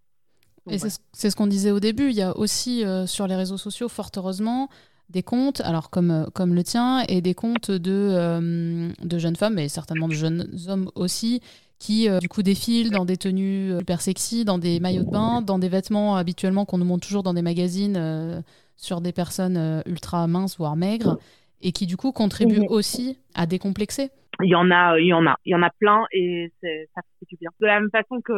Donc, 0.66 0.74
et 0.74 0.78
c'est 0.78 0.86
ouais. 0.86 1.30
ce 1.30 1.36
qu'on 1.36 1.46
disait 1.46 1.70
au 1.70 1.80
début. 1.80 2.10
Il 2.10 2.16
y 2.16 2.22
a 2.22 2.36
aussi 2.36 2.84
euh, 2.84 3.06
sur 3.06 3.26
les 3.26 3.36
réseaux 3.36 3.56
sociaux, 3.56 3.88
fort 3.88 4.10
heureusement, 4.16 4.68
des 5.11 5.23
comptes, 5.23 5.61
alors 5.61 5.90
comme, 5.90 6.11
euh, 6.11 6.25
comme 6.32 6.54
le 6.54 6.64
tien, 6.64 7.04
et 7.08 7.20
des 7.20 7.34
comptes 7.34 7.70
de, 7.70 7.92
euh, 7.92 8.88
de 9.02 9.18
jeunes 9.18 9.37
femmes, 9.37 9.58
et 9.58 9.68
certainement 9.68 10.08
de 10.08 10.14
jeunes 10.14 10.49
hommes 10.68 10.90
aussi, 10.94 11.40
qui 11.78 12.08
euh, 12.08 12.18
du 12.18 12.28
coup 12.28 12.42
défilent 12.42 12.90
dans 12.90 13.04
des 13.04 13.16
tenues 13.16 13.75
super 13.78 14.00
sexy, 14.00 14.44
dans 14.44 14.58
des 14.58 14.80
maillots 14.80 15.04
de 15.04 15.11
bain, 15.11 15.42
dans 15.42 15.58
des 15.58 15.68
vêtements 15.68 16.16
habituellement 16.16 16.64
qu'on 16.64 16.78
nous 16.78 16.84
montre 16.84 17.06
toujours 17.06 17.23
dans 17.23 17.34
des 17.34 17.42
magazines 17.42 18.42
sur 18.76 19.00
des 19.00 19.12
personnes 19.12 19.82
ultra 19.87 20.26
minces, 20.26 20.56
voire 20.56 20.76
maigres, 20.76 21.18
et 21.64 21.73
qui 21.73 21.87
du 21.87 21.97
coup 21.97 22.12
contribuent 22.12 22.61
mmh. 22.61 22.68
aussi 22.68 23.18
à 23.35 23.47
décomplexer. 23.47 24.11
Il 24.42 24.50
y 24.50 24.54
en 24.54 24.71
a, 24.71 24.99
il 24.99 25.06
y 25.06 25.12
en 25.12 25.26
a, 25.26 25.37
il 25.44 25.50
y 25.52 25.54
en 25.54 25.62
a 25.62 25.71
plein 25.71 26.04
et 26.12 26.52
ça 26.61 27.00
fait 27.18 27.26
du 27.28 27.37
bien. 27.37 27.50
De 27.61 27.66
la 27.66 27.80
même 27.80 27.90
façon 27.90 28.21
que 28.21 28.33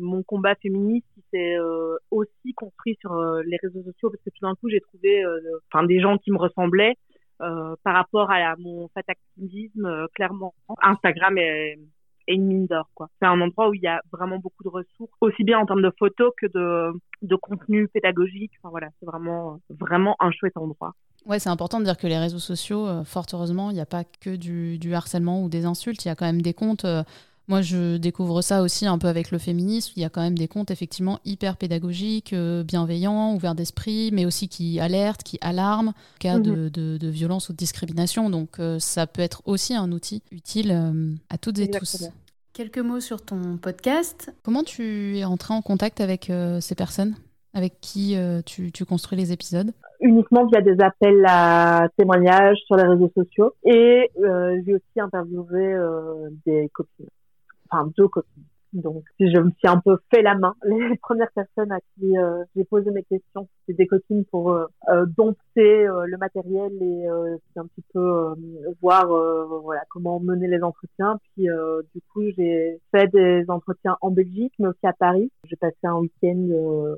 mon 0.00 0.22
combat 0.24 0.54
féministe, 0.56 1.06
s'est 1.32 1.56
aussi 2.10 2.54
construit 2.54 2.96
sur 3.00 3.14
les 3.44 3.56
réseaux 3.62 3.82
sociaux 3.84 4.10
parce 4.10 4.22
que 4.24 4.30
tout 4.30 4.42
d'un 4.42 4.54
coup 4.56 4.68
j'ai 4.68 4.80
trouvé, 4.80 5.24
enfin 5.72 5.84
des 5.84 6.00
gens 6.00 6.18
qui 6.18 6.30
me 6.30 6.38
ressemblaient. 6.38 6.94
Euh, 7.42 7.74
par 7.82 7.94
rapport 7.94 8.30
à, 8.30 8.36
à 8.36 8.56
mon 8.56 8.88
fat 8.94 9.02
activisme, 9.08 9.86
euh, 9.86 10.06
clairement, 10.14 10.54
Instagram 10.82 11.36
est, 11.36 11.78
est 12.26 12.34
une 12.34 12.46
mine 12.46 12.66
d'or. 12.66 12.88
C'est 13.20 13.26
un 13.26 13.40
endroit 13.40 13.68
où 13.68 13.74
il 13.74 13.82
y 13.82 13.86
a 13.86 14.02
vraiment 14.12 14.38
beaucoup 14.38 14.62
de 14.64 14.68
ressources, 14.68 15.12
aussi 15.20 15.44
bien 15.44 15.58
en 15.58 15.66
termes 15.66 15.82
de 15.82 15.92
photos 15.98 16.32
que 16.40 16.46
de, 16.46 16.98
de 17.22 17.36
contenu 17.36 17.88
pédagogique. 17.88 18.52
Enfin 18.60 18.70
voilà, 18.70 18.88
c'est 19.00 19.06
vraiment, 19.06 19.60
vraiment 19.70 20.16
un 20.20 20.30
chouette 20.30 20.56
endroit. 20.56 20.94
Ouais, 21.26 21.38
c'est 21.38 21.48
important 21.48 21.78
de 21.80 21.84
dire 21.84 21.96
que 21.96 22.06
les 22.06 22.18
réseaux 22.18 22.38
sociaux, 22.38 22.86
euh, 22.86 23.04
fort 23.04 23.26
heureusement, 23.32 23.70
il 23.70 23.74
n'y 23.74 23.80
a 23.80 23.86
pas 23.86 24.04
que 24.04 24.36
du, 24.36 24.78
du, 24.78 24.94
harcèlement 24.94 25.42
ou 25.42 25.48
des 25.48 25.64
insultes. 25.64 26.04
Il 26.04 26.08
y 26.08 26.10
a 26.10 26.14
quand 26.14 26.26
même 26.26 26.42
des 26.42 26.52
comptes. 26.52 26.84
Euh, 26.84 27.02
moi, 27.46 27.60
je 27.60 27.98
découvre 27.98 28.40
ça 28.40 28.62
aussi 28.62 28.86
un 28.86 28.96
peu 28.96 29.06
avec 29.06 29.30
le 29.30 29.38
féminisme. 29.38 29.92
Il 29.96 30.02
y 30.02 30.04
a 30.06 30.08
quand 30.08 30.22
même 30.22 30.38
des 30.38 30.48
comptes 30.48 30.70
effectivement 30.70 31.18
hyper 31.26 31.58
pédagogiques, 31.58 32.32
euh, 32.32 32.64
bienveillants, 32.64 33.34
ouverts 33.34 33.54
d'esprit, 33.54 34.10
mais 34.14 34.24
aussi 34.24 34.48
qui 34.48 34.80
alertent, 34.80 35.22
qui 35.22 35.38
alarment 35.42 35.88
en 35.88 36.18
cas 36.18 36.38
mmh. 36.38 36.42
de, 36.42 36.68
de, 36.70 36.96
de, 36.96 37.08
violence 37.08 37.50
ou 37.50 37.52
de 37.52 37.58
discrimination. 37.58 38.30
Donc, 38.30 38.58
euh, 38.60 38.78
ça 38.78 39.06
peut 39.06 39.20
être 39.20 39.42
aussi 39.44 39.74
un 39.74 39.92
outil 39.92 40.22
utile 40.32 40.70
euh, 40.72 41.14
à 41.28 41.36
toutes 41.36 41.58
et 41.58 41.64
Exactement. 41.64 42.10
tous. 42.10 42.18
Quelques 42.54 42.78
mots 42.78 43.00
sur 43.00 43.20
ton 43.20 43.58
podcast. 43.58 44.32
Comment 44.42 44.62
tu 44.62 45.18
es 45.18 45.24
entré 45.24 45.52
en 45.52 45.60
contact 45.60 46.00
avec 46.00 46.30
ces 46.60 46.74
personnes? 46.76 47.16
Avec 47.52 47.80
qui 47.80 48.16
tu, 48.46 48.70
tu, 48.70 48.84
construis 48.84 49.18
les 49.18 49.32
épisodes? 49.32 49.72
Uniquement 50.00 50.46
via 50.46 50.60
des 50.60 50.76
appels 50.80 51.24
à 51.26 51.88
témoignages 51.98 52.58
sur 52.66 52.76
les 52.76 52.84
réseaux 52.84 53.10
sociaux. 53.12 53.54
Et 53.64 54.08
euh, 54.22 54.56
j'ai 54.64 54.74
aussi 54.74 55.00
interviewé 55.00 55.76
des 56.46 56.70
copines 56.72 57.08
enfin 57.74 57.90
deux 57.96 58.08
copines. 58.08 58.44
Donc, 58.72 59.04
je 59.20 59.38
me 59.38 59.50
suis 59.52 59.68
un 59.68 59.78
peu 59.78 59.98
fait 60.12 60.22
la 60.22 60.34
main. 60.34 60.54
Les 60.64 60.96
premières 60.98 61.30
personnes 61.32 61.72
à 61.72 61.78
qui 61.80 62.16
euh, 62.18 62.44
j'ai 62.56 62.64
posé 62.64 62.90
mes 62.90 63.04
questions, 63.04 63.48
c'était 63.66 63.84
des 63.84 63.86
copines 63.86 64.24
pour 64.26 64.52
euh, 64.52 64.66
euh, 64.88 65.06
dompter 65.06 65.86
euh, 65.86 66.06
le 66.06 66.16
matériel 66.16 66.72
et 66.80 67.08
euh, 67.08 67.36
un 67.56 67.66
petit 67.66 67.84
peu 67.92 68.00
euh, 68.00 68.34
voir 68.80 69.06
voilà 69.62 69.82
comment 69.90 70.20
mener 70.20 70.48
les 70.48 70.62
entretiens. 70.62 71.18
Puis 71.34 71.46
du 71.94 72.00
coup, 72.12 72.22
j'ai 72.36 72.80
fait 72.90 73.06
des 73.08 73.44
entretiens 73.48 73.96
en 74.00 74.10
Belgique, 74.10 74.52
mais 74.58 74.68
aussi 74.68 74.86
à 74.86 74.92
Paris. 74.92 75.30
J'ai 75.44 75.56
passé 75.56 75.76
un 75.84 75.96
week-end 75.96 76.48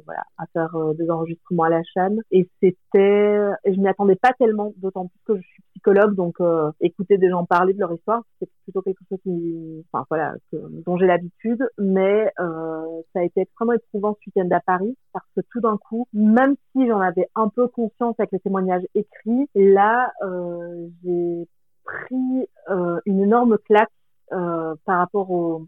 voilà 0.04 0.22
à 0.38 0.46
faire 0.52 0.94
des 0.94 1.10
enregistrements 1.10 1.64
à 1.64 1.68
la 1.68 1.82
chaîne 1.82 2.22
et 2.30 2.48
c'était, 2.60 3.50
je 3.66 3.78
m'y 3.78 3.88
attendais 3.88 4.16
pas 4.16 4.32
tellement, 4.38 4.72
d'autant 4.78 5.08
plus 5.08 5.34
que 5.34 5.40
je 5.40 5.46
suis 5.46 5.62
psychologue, 5.70 6.14
donc 6.14 6.36
écouter 6.80 7.18
des 7.18 7.28
gens 7.28 7.44
parler 7.44 7.74
de 7.74 7.80
leur 7.80 7.92
histoire, 7.92 8.22
c'est 8.38 8.48
plutôt 8.64 8.82
quelque 8.82 9.02
chose 9.08 9.18
qui, 9.22 9.84
enfin 9.92 10.06
voilà, 10.08 10.34
que, 10.50 10.56
dont 10.84 10.96
j'ai 10.96 11.06
l'habitude 11.06 11.68
mais 11.78 12.32
euh, 12.40 13.02
ça 13.12 13.20
a 13.20 13.22
été 13.22 13.42
extrêmement 13.42 13.74
éprouvant 13.74 14.14
ce 14.14 14.28
week-end 14.28 14.48
à 14.54 14.60
Paris 14.60 14.96
parce 15.12 15.26
que 15.34 15.40
tout 15.50 15.60
d'un 15.60 15.76
coup, 15.76 16.06
même 16.12 16.55
si 16.72 16.86
j'en 16.86 17.00
avais 17.00 17.28
un 17.34 17.48
peu 17.48 17.68
conscience 17.68 18.14
avec 18.18 18.32
les 18.32 18.40
témoignages 18.40 18.86
écrits, 18.94 19.48
là, 19.54 20.12
euh, 20.22 20.88
j'ai 21.02 21.48
pris 21.84 22.48
euh, 22.70 23.00
une 23.06 23.20
énorme 23.20 23.58
claque 23.58 23.90
euh, 24.32 24.74
par 24.84 24.98
rapport 24.98 25.30
au... 25.30 25.66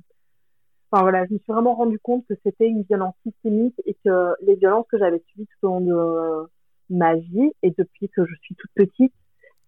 Enfin 0.91 1.03
voilà, 1.03 1.27
je 1.27 1.35
me 1.35 1.39
suis 1.39 1.53
vraiment 1.53 1.75
rendu 1.75 1.99
compte 1.99 2.25
que 2.27 2.35
c'était 2.43 2.69
une 2.69 2.83
violence 2.83 3.15
systémique 3.23 3.81
et 3.85 3.95
que 4.05 4.35
les 4.43 4.57
violences 4.57 4.87
que 4.91 4.99
j'avais 4.99 5.23
subies 5.29 5.47
tout 5.47 5.67
au 5.67 5.71
long 5.71 5.81
de 5.81 6.49
ma 6.89 7.15
vie 7.15 7.53
et 7.63 7.75
depuis 7.77 8.09
que 8.09 8.25
je 8.25 8.35
suis 8.41 8.55
toute 8.55 8.71
petite, 8.75 9.13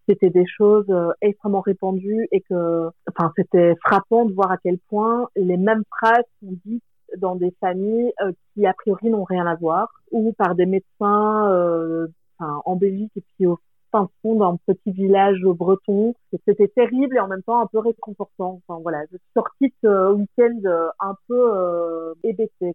c'était 0.09 0.30
des 0.30 0.46
choses 0.46 0.90
extrêmement 1.20 1.61
répandues 1.61 2.26
et 2.33 2.40
que, 2.40 2.88
enfin, 3.06 3.33
c'était 3.37 3.74
frappant 3.85 4.24
de 4.24 4.33
voir 4.33 4.50
à 4.50 4.56
quel 4.56 4.78
point 4.88 5.28
les 5.37 5.59
mêmes 5.59 5.85
phrases 5.90 6.24
sont 6.40 6.56
dites 6.64 6.83
dans 7.18 7.36
des 7.36 7.54
familles 7.60 8.12
euh, 8.22 8.32
qui 8.54 8.66
a 8.66 8.74
priori 8.74 9.10
n'ont 9.10 9.24
rien 9.24 9.46
à 9.46 9.54
voir 9.54 9.88
ou 10.10 10.32
par 10.32 10.54
des 10.54 10.66
médecins 10.66 11.50
euh, 11.50 12.08
enfin, 12.38 12.60
en 12.64 12.76
Belgique 12.76 13.12
et 13.16 13.22
puis 13.22 13.46
au 13.46 13.58
fin 13.90 14.09
fond 14.22 14.37
d'un 14.37 14.57
petit 14.66 14.92
village 14.92 15.42
breton. 15.42 16.14
C'était 16.46 16.68
terrible 16.68 17.16
et 17.16 17.20
en 17.20 17.29
même 17.29 17.42
temps 17.42 17.61
un 17.61 17.66
peu 17.66 17.79
réconfortant. 17.79 18.61
Enfin 18.66 18.81
voilà, 18.83 19.03
je 19.11 19.16
suis 19.16 19.33
sortie 19.35 19.74
ce 19.83 20.12
week-end 20.12 20.59
euh, 20.64 20.88
un 21.00 21.14
peu 21.29 21.53
euh, 21.55 22.14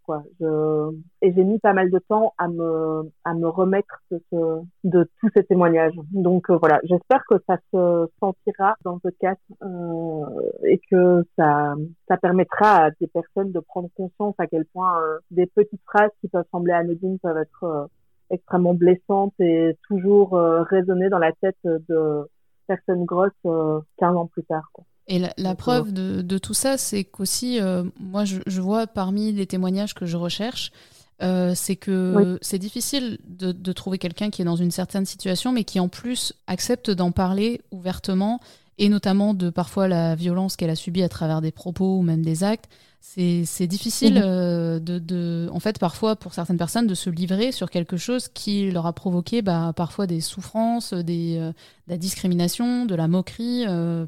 quoi. 0.06 0.23
Je... 0.39 0.91
Et 1.21 1.34
j'ai 1.34 1.43
mis 1.43 1.60
pas 1.60 1.73
mal 1.73 1.89
de 1.89 1.99
temps 1.99 2.34
à 2.38 2.47
me 2.47 3.10
à 3.23 3.34
me 3.34 3.47
remettre 3.47 4.01
de, 4.12 4.21
ce... 4.32 4.62
de 4.84 5.10
tous 5.19 5.30
ces 5.36 5.43
témoignages. 5.43 5.95
Donc 6.12 6.49
euh, 6.49 6.58
voilà, 6.58 6.80
j'espère 6.84 7.23
que 7.30 7.36
ça 7.47 7.58
se 7.73 8.08
sentira 8.19 8.75
dans 8.84 8.93
le 8.93 8.99
podcast 8.99 9.41
euh, 9.63 10.25
et 10.63 10.80
que 10.91 11.23
ça 11.38 11.75
ça 12.08 12.17
permettra 12.17 12.86
à 12.86 12.91
des 12.91 13.08
personnes 13.08 13.51
de 13.51 13.60
prendre 13.60 13.89
conscience 13.95 14.36
à 14.38 14.47
quel 14.47 14.65
point 14.65 14.99
euh, 15.01 15.19
des 15.32 15.45
petites 15.47 15.82
phrases 15.86 16.12
qui 16.21 16.28
peuvent 16.28 16.45
sembler 16.51 16.73
anodines 16.73 17.19
peuvent 17.19 17.38
être 17.38 17.89
extrêmement 18.29 18.73
blessante 18.73 19.33
et 19.39 19.77
toujours 19.88 20.35
euh, 20.35 20.63
résonner 20.63 21.09
dans 21.09 21.19
la 21.19 21.31
tête 21.33 21.57
de 21.63 22.27
personnes 22.67 23.05
grosses 23.05 23.31
euh, 23.45 23.79
15 23.97 24.15
ans 24.15 24.27
plus 24.27 24.43
tard. 24.43 24.69
Quoi. 24.73 24.83
Et 25.07 25.19
la, 25.19 25.31
la 25.38 25.55
preuve 25.55 25.93
de, 25.93 26.21
de, 26.21 26.38
tout 26.38 26.53
ça, 26.53 26.77
c'est 26.77 27.03
qu'aussi, 27.03 27.59
euh, 27.61 27.83
moi, 27.99 28.25
je, 28.25 28.39
je, 28.47 28.59
vois 28.59 28.88
parmi 28.88 29.31
les 29.31 29.45
témoignages 29.45 29.93
que 29.93 30.05
je 30.05 30.17
recherche, 30.17 30.71
euh, 31.21 31.53
c'est 31.55 31.75
que 31.75 32.13
oui. 32.15 32.38
c'est 32.41 32.57
difficile 32.57 33.19
de, 33.25 33.51
de 33.51 33.71
trouver 33.71 33.99
quelqu'un 33.99 34.29
qui 34.29 34.41
est 34.41 34.45
dans 34.45 34.55
une 34.55 34.71
certaine 34.71 35.05
situation, 35.05 35.51
mais 35.51 35.63
qui 35.63 35.79
en 35.79 35.88
plus 35.88 36.33
accepte 36.47 36.89
d'en 36.89 37.11
parler 37.11 37.61
ouvertement 37.71 38.39
et 38.77 38.89
notamment 38.89 39.33
de 39.33 39.49
parfois 39.49 39.88
la 39.88 40.15
violence 40.15 40.55
qu'elle 40.57 40.69
a 40.69 40.75
subie 40.75 41.03
à 41.03 41.09
travers 41.09 41.39
des 41.39 41.51
propos 41.51 41.99
ou 41.99 42.01
même 42.01 42.23
des 42.23 42.43
actes, 42.43 42.67
c'est 43.05 43.67
difficile 43.67 44.15
mhm. 44.15 44.79
de, 44.79 44.99
de, 44.99 45.49
en 45.51 45.59
fait, 45.59 45.79
parfois 45.79 46.15
pour 46.15 46.33
certaines 46.33 46.57
personnes 46.57 46.87
de 46.87 46.95
se 46.95 47.09
livrer 47.09 47.51
sur 47.51 47.69
quelque 47.69 47.97
chose 47.97 48.27
qui 48.27 48.71
leur 48.71 48.85
a 48.85 48.93
provoqué 48.93 49.41
bah, 49.41 49.73
parfois 49.75 50.07
des 50.07 50.21
souffrances, 50.21 50.93
des, 50.93 51.37
de 51.37 51.53
la 51.87 51.97
discrimination, 51.97 52.85
de 52.85 52.95
la 52.95 53.07
moquerie 53.07 53.65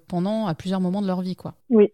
pendant 0.07 0.47
à 0.47 0.55
plusieurs 0.55 0.81
moments 0.81 1.01
de 1.01 1.07
leur 1.07 1.21
vie, 1.21 1.35
quoi. 1.35 1.53
Oui, 1.69 1.91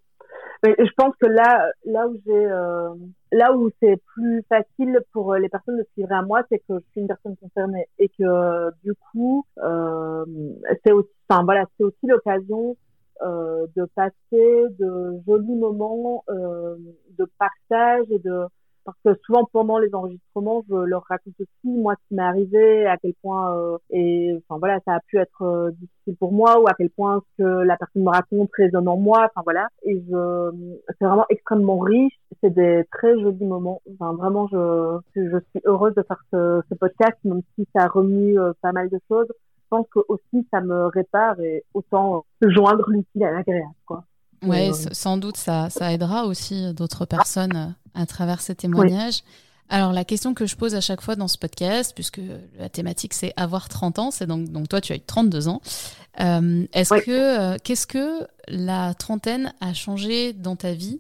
je 0.64 0.92
pense 0.96 1.14
que 1.20 1.28
là, 1.28 1.72
là 1.86 2.08
où 2.08 2.16
j'ai, 2.26 2.46
euh, 2.46 2.90
là 3.32 3.54
où 3.54 3.70
c'est 3.82 4.02
plus 4.16 4.44
facile 4.48 5.00
pour 5.12 5.36
les 5.36 5.50
personnes 5.50 5.78
de 5.78 5.84
se 5.84 5.90
livrer 5.98 6.16
à 6.16 6.22
moi, 6.22 6.42
c'est 6.50 6.60
que 6.60 6.76
je 6.76 6.92
suis 6.92 7.02
une 7.02 7.08
personne 7.08 7.36
concernée 7.36 7.88
et 8.00 8.08
que 8.08 8.72
du 8.84 8.94
coup, 9.12 9.46
euh, 9.62 10.26
c'est 10.86 10.94
aussi, 10.94 11.10
enfin 11.28 11.44
voilà, 11.44 11.66
c'est 11.78 11.84
aussi 11.84 12.08
l'occasion 12.08 12.78
euh, 13.24 13.68
de 13.76 13.86
passer 13.96 14.66
de 14.80 15.22
jolis 15.26 15.56
moments 15.56 16.24
euh, 16.30 16.76
de 17.18 17.26
partage 17.38 18.06
et 18.12 18.20
de 18.20 18.46
parce 18.86 18.98
que 19.06 19.16
souvent 19.26 19.48
pendant 19.52 19.78
les 19.80 19.94
enregistrements, 19.96 20.64
je 20.70 20.76
leur 20.76 21.04
raconte 21.08 21.34
aussi 21.40 21.50
moi 21.64 21.96
ce 21.96 22.08
qui 22.08 22.16
m'est 22.16 22.24
arrivé, 22.24 22.86
à 22.86 22.98
quel 22.98 23.14
point 23.22 23.56
euh, 23.58 23.78
et 23.90 24.38
enfin 24.38 24.60
voilà 24.60 24.80
ça 24.86 24.96
a 24.96 25.00
pu 25.08 25.18
être 25.18 25.42
euh, 25.42 25.72
difficile 25.72 26.16
pour 26.20 26.34
moi 26.34 26.60
ou 26.60 26.68
à 26.68 26.74
quel 26.78 26.90
point 26.90 27.22
ce 27.38 27.44
que 27.44 27.64
la 27.64 27.78
personne 27.78 28.04
me 28.04 28.10
raconte 28.10 28.50
résonne 28.58 28.88
en 28.88 28.98
moi, 28.98 29.30
enfin 29.30 29.42
voilà 29.44 29.68
et 29.84 30.04
je 30.10 30.74
c'est 31.00 31.06
vraiment 31.06 31.26
extrêmement 31.30 31.80
riche, 31.80 32.14
c'est 32.42 32.54
des 32.54 32.84
très 32.92 33.20
jolis 33.20 33.46
moments, 33.46 33.82
enfin 33.94 34.14
vraiment 34.14 34.48
je 34.48 35.00
je 35.16 35.40
suis 35.52 35.62
heureuse 35.66 35.96
de 35.96 36.04
faire 36.04 36.22
ce, 36.32 36.62
ce 36.70 36.76
podcast 36.76 37.18
même 37.24 37.42
si 37.56 37.68
ça 37.76 37.88
remue 37.88 38.40
euh, 38.40 38.54
pas 38.62 38.72
mal 38.72 38.90
de 38.90 39.00
choses. 39.08 39.28
Pense 39.74 39.88
que 39.92 40.02
aussi 40.08 40.48
ça 40.52 40.62
me 40.62 40.86
répare 40.86 41.40
et 41.40 41.64
autant 41.74 42.26
joindre 42.44 42.88
l'utile 42.90 43.24
à 43.24 43.32
l'agréable 43.32 43.74
quoi. 43.88 44.04
Ouais, 44.46 44.72
sans 44.92 45.18
doute 45.18 45.36
ça, 45.36 45.72
ça 45.72 45.92
aidera 45.92 46.28
aussi 46.28 46.72
d'autres 46.76 47.06
personnes 47.06 47.74
à 47.96 48.06
travers 48.06 48.40
ces 48.40 48.54
témoignages. 48.54 49.24
Alors 49.70 49.94
la 49.94 50.06
question 50.06 50.36
que 50.36 50.46
je 50.46 50.56
pose 50.56 50.76
à 50.76 50.82
chaque 50.82 51.02
fois 51.02 51.16
dans 51.16 51.28
ce 51.28 51.40
podcast, 51.40 51.94
puisque 51.96 52.22
la 52.60 52.70
thématique 52.70 53.16
c'est 53.16 53.34
avoir 53.36 53.68
30 53.68 53.98
ans, 53.98 54.12
c'est 54.12 54.28
donc, 54.28 54.50
donc 54.50 54.70
toi 54.70 54.80
tu 54.80 54.94
as 54.94 54.98
eu 54.98 55.02
32 55.02 55.48
ans. 55.48 55.60
Euh, 56.20 56.68
est-ce 56.72 56.94
que 57.04 57.56
euh, 57.56 57.58
qu'est-ce 57.64 57.88
que 57.88 58.28
la 58.48 58.94
trentaine 58.94 59.56
a 59.60 59.74
changé 59.74 60.34
dans 60.34 60.56
ta 60.56 60.74
vie? 60.74 61.00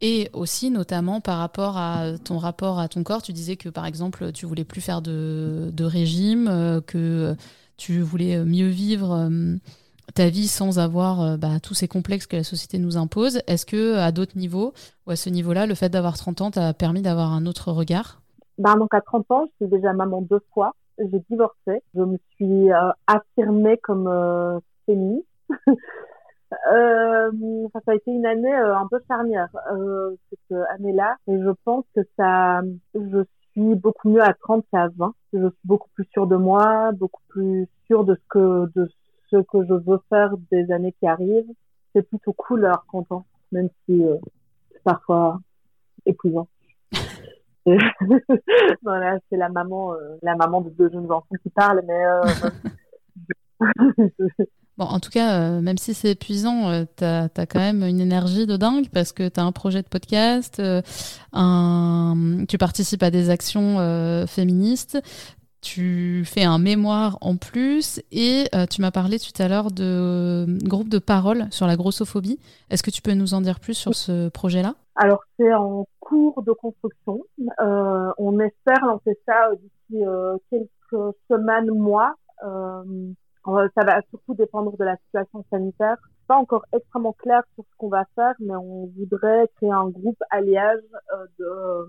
Et 0.00 0.30
aussi 0.32 0.72
notamment 0.72 1.20
par 1.20 1.38
rapport 1.38 1.76
à 1.76 2.18
ton 2.24 2.38
rapport 2.38 2.80
à 2.80 2.88
ton 2.88 3.04
corps, 3.04 3.22
tu 3.22 3.32
disais 3.32 3.54
que 3.54 3.68
par 3.68 3.86
exemple 3.86 4.32
tu 4.32 4.46
voulais 4.46 4.64
plus 4.64 4.80
faire 4.80 5.00
de, 5.00 5.70
de 5.72 5.84
régime, 5.84 6.48
euh, 6.48 6.80
que 6.80 7.36
tu 7.80 8.00
voulais 8.00 8.44
mieux 8.44 8.68
vivre 8.68 9.28
ta 10.14 10.28
vie 10.28 10.48
sans 10.48 10.78
avoir 10.78 11.20
euh, 11.20 11.36
bah, 11.36 11.60
tous 11.62 11.74
ces 11.74 11.88
complexes 11.88 12.26
que 12.26 12.36
la 12.36 12.44
société 12.44 12.78
nous 12.78 12.96
impose. 12.96 13.40
Est-ce 13.46 13.66
que 13.66 13.96
à 13.96 14.12
d'autres 14.12 14.36
niveaux 14.36 14.72
ou 15.06 15.10
à 15.10 15.16
ce 15.16 15.30
niveau-là, 15.30 15.66
le 15.66 15.74
fait 15.74 15.88
d'avoir 15.88 16.16
30 16.16 16.40
ans 16.40 16.50
t'a 16.50 16.74
permis 16.74 17.02
d'avoir 17.02 17.32
un 17.32 17.46
autre 17.46 17.72
regard? 17.72 18.20
Ben, 18.58 18.76
Donc 18.76 18.92
à 18.94 19.00
30 19.00 19.30
ans, 19.30 19.44
je 19.46 19.66
suis 19.66 19.74
déjà 19.74 19.92
maman 19.92 20.22
deux 20.22 20.40
fois. 20.52 20.74
J'ai 20.98 21.22
divorcé. 21.30 21.82
Je 21.94 22.02
me 22.02 22.18
suis 22.36 22.72
euh, 22.72 22.90
affirmée 23.06 23.78
comme 23.78 24.06
euh, 24.06 24.58
féministe. 24.86 25.26
euh, 26.72 27.30
ça, 27.72 27.80
a 27.86 27.94
été 27.94 28.10
une 28.10 28.26
année 28.26 28.54
un 28.54 28.86
peu 28.90 29.00
charnière 29.08 29.48
cette 30.28 30.58
année-là. 30.74 31.16
Et 31.28 31.40
je 31.40 31.50
pense 31.64 31.84
que 31.94 32.02
ça, 32.18 32.60
je 32.94 33.24
suis 33.50 33.74
beaucoup 33.74 34.10
mieux 34.10 34.22
à 34.22 34.34
30 34.34 34.64
qu'à 34.70 34.88
20. 34.96 35.14
Je 35.32 35.48
suis 35.48 35.58
beaucoup 35.64 35.88
plus 35.94 36.06
sûre 36.12 36.26
de 36.26 36.36
moi, 36.36 36.92
beaucoup 36.92 37.22
plus 37.28 37.66
sûre 37.86 38.04
de 38.04 38.14
ce 38.14 38.20
que 38.28 38.70
de 38.74 38.88
ce 39.30 39.36
que 39.36 39.64
je 39.64 39.74
veux 39.74 40.00
faire 40.08 40.34
des 40.50 40.70
années 40.72 40.94
qui 40.98 41.06
arrivent, 41.06 41.52
c'est 41.94 42.02
plutôt 42.02 42.32
cool 42.32 42.64
alors 42.64 42.84
content, 42.86 43.24
même 43.52 43.68
si 43.84 44.04
euh, 44.04 44.16
c'est 44.72 44.82
parfois 44.82 45.40
épuisant. 46.06 46.48
voilà, 48.82 49.18
c'est 49.28 49.36
la 49.36 49.48
maman, 49.48 49.94
euh, 49.94 50.16
la 50.22 50.34
maman 50.34 50.62
de 50.62 50.70
deux 50.70 50.90
jeunes 50.90 51.10
enfants 51.12 51.36
qui 51.42 51.50
parle, 51.50 51.82
mais 51.86 52.04
euh, 52.04 52.22
En 54.80 55.00
tout 55.00 55.10
cas, 55.10 55.60
même 55.60 55.78
si 55.78 55.94
c'est 55.94 56.10
épuisant, 56.10 56.84
tu 56.96 57.04
as, 57.04 57.28
quand 57.34 57.58
même 57.58 57.82
une 57.82 58.00
énergie 58.00 58.46
de 58.46 58.56
dingue 58.56 58.88
parce 58.92 59.12
que 59.12 59.28
tu 59.28 59.40
as 59.40 59.44
un 59.44 59.52
projet 59.52 59.82
de 59.82 59.88
podcast, 59.88 60.60
un... 61.32 62.44
tu 62.48 62.58
participes 62.58 63.02
à 63.02 63.10
des 63.10 63.30
actions 63.30 64.26
féministes, 64.26 65.00
tu 65.60 66.24
fais 66.24 66.44
un 66.44 66.58
mémoire 66.58 67.18
en 67.20 67.36
plus 67.36 68.00
et 68.12 68.44
euh, 68.54 68.66
tu 68.66 68.80
m'as 68.80 68.90
parlé 68.90 69.18
tout 69.18 69.42
à 69.42 69.48
l'heure 69.48 69.70
de 69.70 69.84
euh, 69.84 70.46
groupe 70.64 70.88
de 70.88 70.98
parole 70.98 71.46
sur 71.50 71.66
la 71.66 71.76
grossophobie. 71.76 72.38
Est-ce 72.70 72.82
que 72.82 72.90
tu 72.90 73.02
peux 73.02 73.12
nous 73.12 73.34
en 73.34 73.40
dire 73.40 73.60
plus 73.60 73.74
sur 73.74 73.94
ce 73.94 74.28
projet-là? 74.30 74.74
Alors 74.96 75.22
c'est 75.38 75.52
en 75.52 75.86
cours 76.00 76.42
de 76.42 76.52
construction. 76.52 77.20
Euh, 77.60 78.10
on 78.18 78.38
espère 78.40 78.84
lancer 78.84 79.18
ça 79.26 79.50
d'ici 79.60 80.02
quelques 80.50 81.14
semaines, 81.30 81.70
mois. 81.70 82.14
Ça 83.44 83.84
va 83.84 84.00
surtout 84.10 84.34
dépendre 84.34 84.76
de 84.76 84.84
la 84.84 84.96
situation 84.96 85.44
sanitaire. 85.50 85.96
Pas 86.26 86.36
encore 86.36 86.64
extrêmement 86.72 87.12
clair 87.14 87.42
sur 87.54 87.64
ce 87.64 87.76
qu'on 87.78 87.88
va 87.88 88.04
faire, 88.14 88.34
mais 88.38 88.54
on 88.54 88.86
voudrait 88.96 89.48
créer 89.56 89.72
un 89.72 89.88
groupe 89.88 90.22
alliage 90.30 90.82
de 91.38 91.86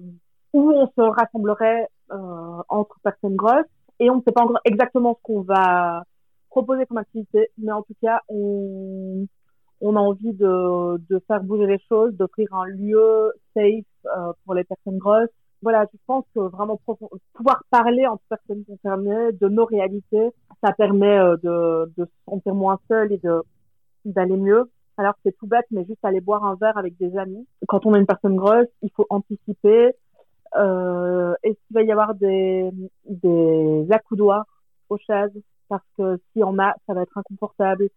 où 0.53 0.71
on 0.71 0.87
se 0.87 1.01
rassemblerait 1.01 1.87
euh, 2.11 2.61
entre 2.69 2.99
personnes 3.03 3.35
grosses 3.35 3.65
et 3.99 4.09
on 4.09 4.17
ne 4.17 4.21
sait 4.21 4.31
pas 4.31 4.41
encore 4.41 4.59
exactement 4.65 5.15
ce 5.15 5.21
qu'on 5.23 5.41
va 5.41 6.03
proposer 6.49 6.85
comme 6.85 6.97
activité, 6.97 7.49
mais 7.57 7.71
en 7.71 7.83
tout 7.83 7.95
cas, 8.01 8.21
on, 8.27 9.27
a 9.81 9.99
envie 9.99 10.33
de, 10.33 11.23
faire 11.27 11.41
bouger 11.43 11.67
les 11.67 11.79
choses, 11.87 12.13
d'offrir 12.15 12.53
un 12.53 12.65
lieu 12.65 13.31
safe 13.55 13.85
euh, 14.05 14.33
pour 14.43 14.55
les 14.55 14.63
personnes 14.63 14.97
grosses. 14.97 15.29
Voilà, 15.61 15.85
je 15.93 15.97
pense 16.07 16.25
que 16.33 16.39
vraiment 16.39 16.79
pouvoir 17.33 17.63
parler 17.69 18.07
entre 18.07 18.23
personnes 18.29 18.63
concernées 18.65 19.31
de 19.33 19.47
nos 19.47 19.65
réalités, 19.65 20.29
ça 20.63 20.73
permet 20.73 21.17
euh, 21.17 21.37
de, 21.43 21.93
de 21.97 22.05
se 22.05 22.11
sentir 22.25 22.55
moins 22.55 22.79
seul 22.87 23.11
et 23.11 23.17
de 23.19 23.41
d'aller 24.05 24.37
mieux. 24.37 24.71
Alors 24.97 25.13
c'est 25.23 25.35
tout 25.37 25.47
bête, 25.47 25.65
mais 25.71 25.85
juste 25.85 26.03
aller 26.03 26.21
boire 26.21 26.43
un 26.43 26.55
verre 26.55 26.77
avec 26.77 26.97
des 26.97 27.15
amis. 27.17 27.47
Quand 27.67 27.85
on 27.85 27.93
est 27.95 27.99
une 27.99 28.07
personne 28.07 28.35
grosse, 28.35 28.67
il 28.81 28.91
faut 28.95 29.05
anticiper, 29.09 29.93
euh, 30.57 31.33
Est-ce 31.43 31.57
qu'il 31.67 31.75
va 31.75 31.83
y 31.83 31.91
avoir 31.91 32.15
des, 32.15 32.69
des 33.05 33.87
accoudoirs 33.91 34.45
aux 34.89 34.97
chaises? 34.97 35.31
Parce 35.69 35.83
que 35.97 36.17
si 36.33 36.43
on 36.43 36.59
a, 36.59 36.73
ça 36.87 36.93
va 36.93 37.03
être 37.03 37.17
inconfortable. 37.17 37.89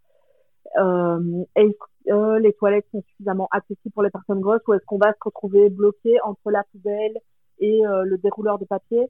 Euh, 0.78 1.44
est-ce 1.56 1.76
que 2.06 2.38
les 2.38 2.52
toilettes 2.54 2.86
sont 2.92 3.02
suffisamment 3.08 3.48
accessibles 3.50 3.92
pour 3.92 4.02
les 4.02 4.10
personnes 4.10 4.40
grosses 4.40 4.66
ou 4.68 4.74
est-ce 4.74 4.84
qu'on 4.86 4.98
va 4.98 5.12
se 5.12 5.18
retrouver 5.24 5.68
bloqué 5.68 6.20
entre 6.22 6.50
la 6.50 6.62
poubelle 6.72 7.18
et 7.58 7.86
euh, 7.86 8.04
le 8.04 8.18
dérouleur 8.18 8.58
de 8.58 8.64
papier 8.64 9.08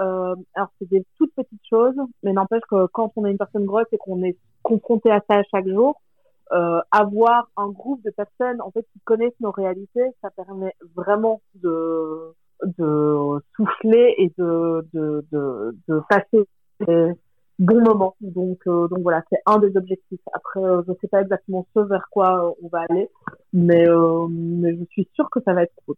euh, 0.00 0.36
alors 0.54 0.68
c'est 0.78 0.88
des 0.88 1.04
toutes 1.16 1.34
petites 1.34 1.66
choses, 1.68 1.96
mais 2.22 2.32
n'empêche 2.32 2.62
que 2.70 2.86
quand 2.86 3.12
on 3.16 3.24
est 3.24 3.30
une 3.30 3.38
personne 3.38 3.64
grosse 3.64 3.86
et 3.92 3.98
qu'on 3.98 4.22
est 4.22 4.36
confronté 4.62 5.10
à 5.10 5.20
ça 5.28 5.42
chaque 5.50 5.66
jour, 5.66 6.00
euh, 6.52 6.80
avoir 6.92 7.50
un 7.56 7.68
groupe 7.68 8.02
de 8.04 8.10
personnes 8.10 8.60
en 8.60 8.70
fait 8.70 8.86
qui 8.92 9.00
connaissent 9.00 9.40
nos 9.40 9.50
réalités, 9.50 10.04
ça 10.22 10.30
permet 10.30 10.74
vraiment 10.94 11.40
de 11.56 12.34
de 12.62 13.40
souffler 13.54 14.14
et 14.18 14.32
de, 14.36 14.84
de, 14.92 15.24
de, 15.30 15.76
de 15.86 16.02
passer 16.08 16.44
des 16.80 17.12
bons 17.58 17.82
moments. 17.82 18.16
Donc, 18.20 18.58
euh, 18.66 18.88
donc 18.88 19.00
voilà, 19.00 19.22
c'est 19.30 19.40
un 19.46 19.58
des 19.58 19.76
objectifs. 19.76 20.20
Après, 20.32 20.60
euh, 20.60 20.82
je 20.86 20.92
sais 21.00 21.08
pas 21.08 21.22
exactement 21.22 21.66
ce 21.74 21.80
vers 21.80 22.08
quoi 22.10 22.54
on 22.62 22.68
va 22.68 22.84
aller, 22.88 23.08
mais, 23.52 23.88
euh, 23.88 24.26
mais 24.28 24.76
je 24.76 24.84
suis 24.90 25.08
sûre 25.14 25.28
que 25.30 25.40
ça 25.44 25.54
va 25.54 25.62
être 25.62 25.74
cool. 25.86 25.96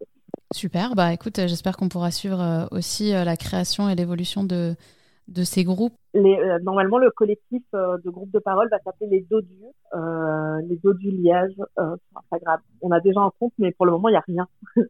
Super, 0.53 0.95
bah 0.95 1.13
écoute, 1.13 1.37
j'espère 1.37 1.77
qu'on 1.77 1.89
pourra 1.89 2.11
suivre 2.11 2.69
aussi 2.73 3.13
la 3.13 3.37
création 3.37 3.89
et 3.89 3.95
l'évolution 3.95 4.43
de, 4.43 4.75
de 5.29 5.45
ces 5.45 5.65
groupes 5.65 5.95
les, 6.15 6.37
euh, 6.37 6.59
Normalement, 6.61 6.99
le 6.99 7.11
collectif 7.11 7.63
euh, 7.75 7.99
de 8.05 8.11
groupes 8.11 8.33
de 8.33 8.39
parole 8.39 8.69
va 8.71 8.79
s'appeler 8.81 9.11
les 9.11 9.27
Dodus, 9.31 9.65
euh, 9.95 10.61
les 10.69 10.77
Dodus 10.77 11.11
Liège 11.11 11.55
euh, 11.79 11.97
sur 11.97 12.19
Instagram. 12.19 12.61
On 12.83 12.91
a 12.91 13.01
déjà 13.01 13.21
un 13.21 13.31
compte, 13.39 13.53
mais 13.59 13.71
pour 13.73 13.87
le 13.87 13.93
moment, 13.93 14.09
il 14.09 14.13
n'y 14.13 14.19
a 14.19 14.25
rien. 14.27 14.49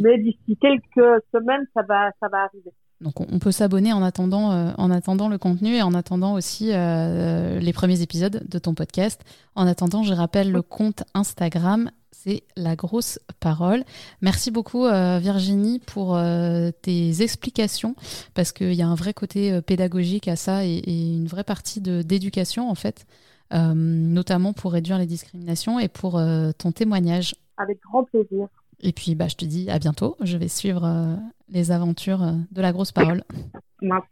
Mais 0.00 0.16
d'ici 0.18 0.56
quelques 0.60 1.24
semaines, 1.34 1.66
ça 1.74 1.82
va, 1.82 2.12
ça 2.20 2.28
va 2.28 2.44
arriver. 2.44 2.72
Donc 3.02 3.20
on 3.20 3.38
peut 3.38 3.52
s'abonner 3.52 3.92
en 3.92 4.02
attendant, 4.02 4.74
en 4.78 4.90
attendant 4.90 5.28
le 5.28 5.36
contenu 5.36 5.74
et 5.74 5.82
en 5.82 5.92
attendant 5.92 6.34
aussi 6.34 6.66
les 6.66 7.72
premiers 7.74 8.00
épisodes 8.00 8.42
de 8.48 8.58
ton 8.58 8.74
podcast. 8.74 9.20
En 9.54 9.66
attendant, 9.66 10.02
je 10.02 10.14
rappelle 10.14 10.52
le 10.52 10.62
compte 10.62 11.02
Instagram 11.14 11.90
c'est 12.22 12.44
la 12.56 12.76
grosse 12.76 13.18
parole. 13.40 13.84
Merci 14.20 14.50
beaucoup 14.50 14.84
euh, 14.84 15.18
Virginie 15.18 15.80
pour 15.80 16.16
euh, 16.16 16.70
tes 16.82 17.22
explications 17.22 17.96
parce 18.34 18.52
qu'il 18.52 18.74
y 18.74 18.82
a 18.82 18.86
un 18.86 18.94
vrai 18.94 19.12
côté 19.12 19.52
euh, 19.52 19.60
pédagogique 19.60 20.28
à 20.28 20.36
ça 20.36 20.64
et, 20.64 20.82
une 20.86 21.26
vraie 21.26 21.44
partie 21.44 21.80
d'éducation 21.80 22.70
en 22.70 22.74
fait, 22.74 23.06
notamment 23.52 24.52
pour 24.52 24.72
réduire 24.72 24.98
les 24.98 25.06
discriminations 25.06 25.78
et 25.78 25.88
pour 25.88 26.20
ton 26.58 26.72
témoignage. 26.72 27.34
Avec 27.56 27.80
grand 27.80 28.04
plaisir. 28.04 28.48
Et 28.80 28.92
puis 28.92 29.14
bah, 29.14 29.28
je 29.28 29.36
te 29.36 29.44
dis 29.44 29.70
à 29.70 29.78
bientôt. 29.78 30.16
Je 30.20 30.36
vais 30.36 30.48
suivre 30.48 31.18
les 31.52 31.70
aventures 31.70 32.24
de 32.50 32.62
la 32.62 32.72
grosse 32.72 32.92
parole. 32.92 33.22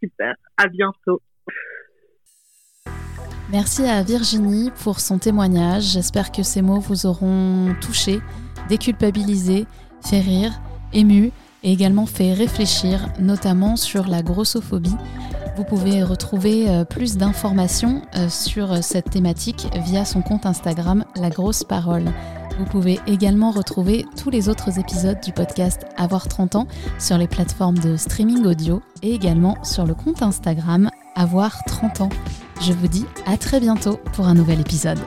super. 0.00 0.34
À 0.56 0.68
bientôt. 0.68 1.20
Merci 3.52 3.84
à 3.84 4.02
Virginie 4.04 4.70
pour 4.84 5.00
son 5.00 5.18
témoignage. 5.18 5.82
J'espère 5.82 6.30
que 6.30 6.44
ces 6.44 6.62
mots 6.62 6.78
vous 6.78 7.06
auront 7.06 7.74
touché, 7.80 8.20
déculpabilisé, 8.68 9.66
fait 10.00 10.20
rire, 10.20 10.52
ému 10.92 11.32
et 11.64 11.72
également 11.72 12.06
fait 12.06 12.32
réfléchir, 12.32 13.08
notamment 13.18 13.74
sur 13.74 14.06
la 14.06 14.22
grossophobie. 14.22 14.94
Vous 15.56 15.64
pouvez 15.64 16.04
retrouver 16.04 16.70
euh, 16.70 16.84
plus 16.84 17.16
d'informations 17.16 18.02
euh, 18.16 18.28
sur 18.28 18.84
cette 18.84 19.10
thématique 19.10 19.66
via 19.84 20.04
son 20.04 20.22
compte 20.22 20.46
Instagram 20.46 21.04
La 21.16 21.28
Grosse 21.28 21.64
Parole. 21.64 22.04
Vous 22.60 22.66
pouvez 22.66 23.00
également 23.06 23.52
retrouver 23.52 24.04
tous 24.22 24.28
les 24.28 24.50
autres 24.50 24.78
épisodes 24.78 25.18
du 25.24 25.32
podcast 25.32 25.86
Avoir 25.96 26.28
30 26.28 26.56
ans 26.56 26.68
sur 26.98 27.16
les 27.16 27.26
plateformes 27.26 27.78
de 27.78 27.96
streaming 27.96 28.44
audio 28.44 28.82
et 29.02 29.14
également 29.14 29.56
sur 29.64 29.86
le 29.86 29.94
compte 29.94 30.20
Instagram 30.20 30.90
Avoir 31.14 31.64
30 31.64 32.02
ans. 32.02 32.10
Je 32.60 32.74
vous 32.74 32.86
dis 32.86 33.06
à 33.24 33.38
très 33.38 33.60
bientôt 33.60 33.96
pour 34.12 34.26
un 34.26 34.34
nouvel 34.34 34.60
épisode. 34.60 34.98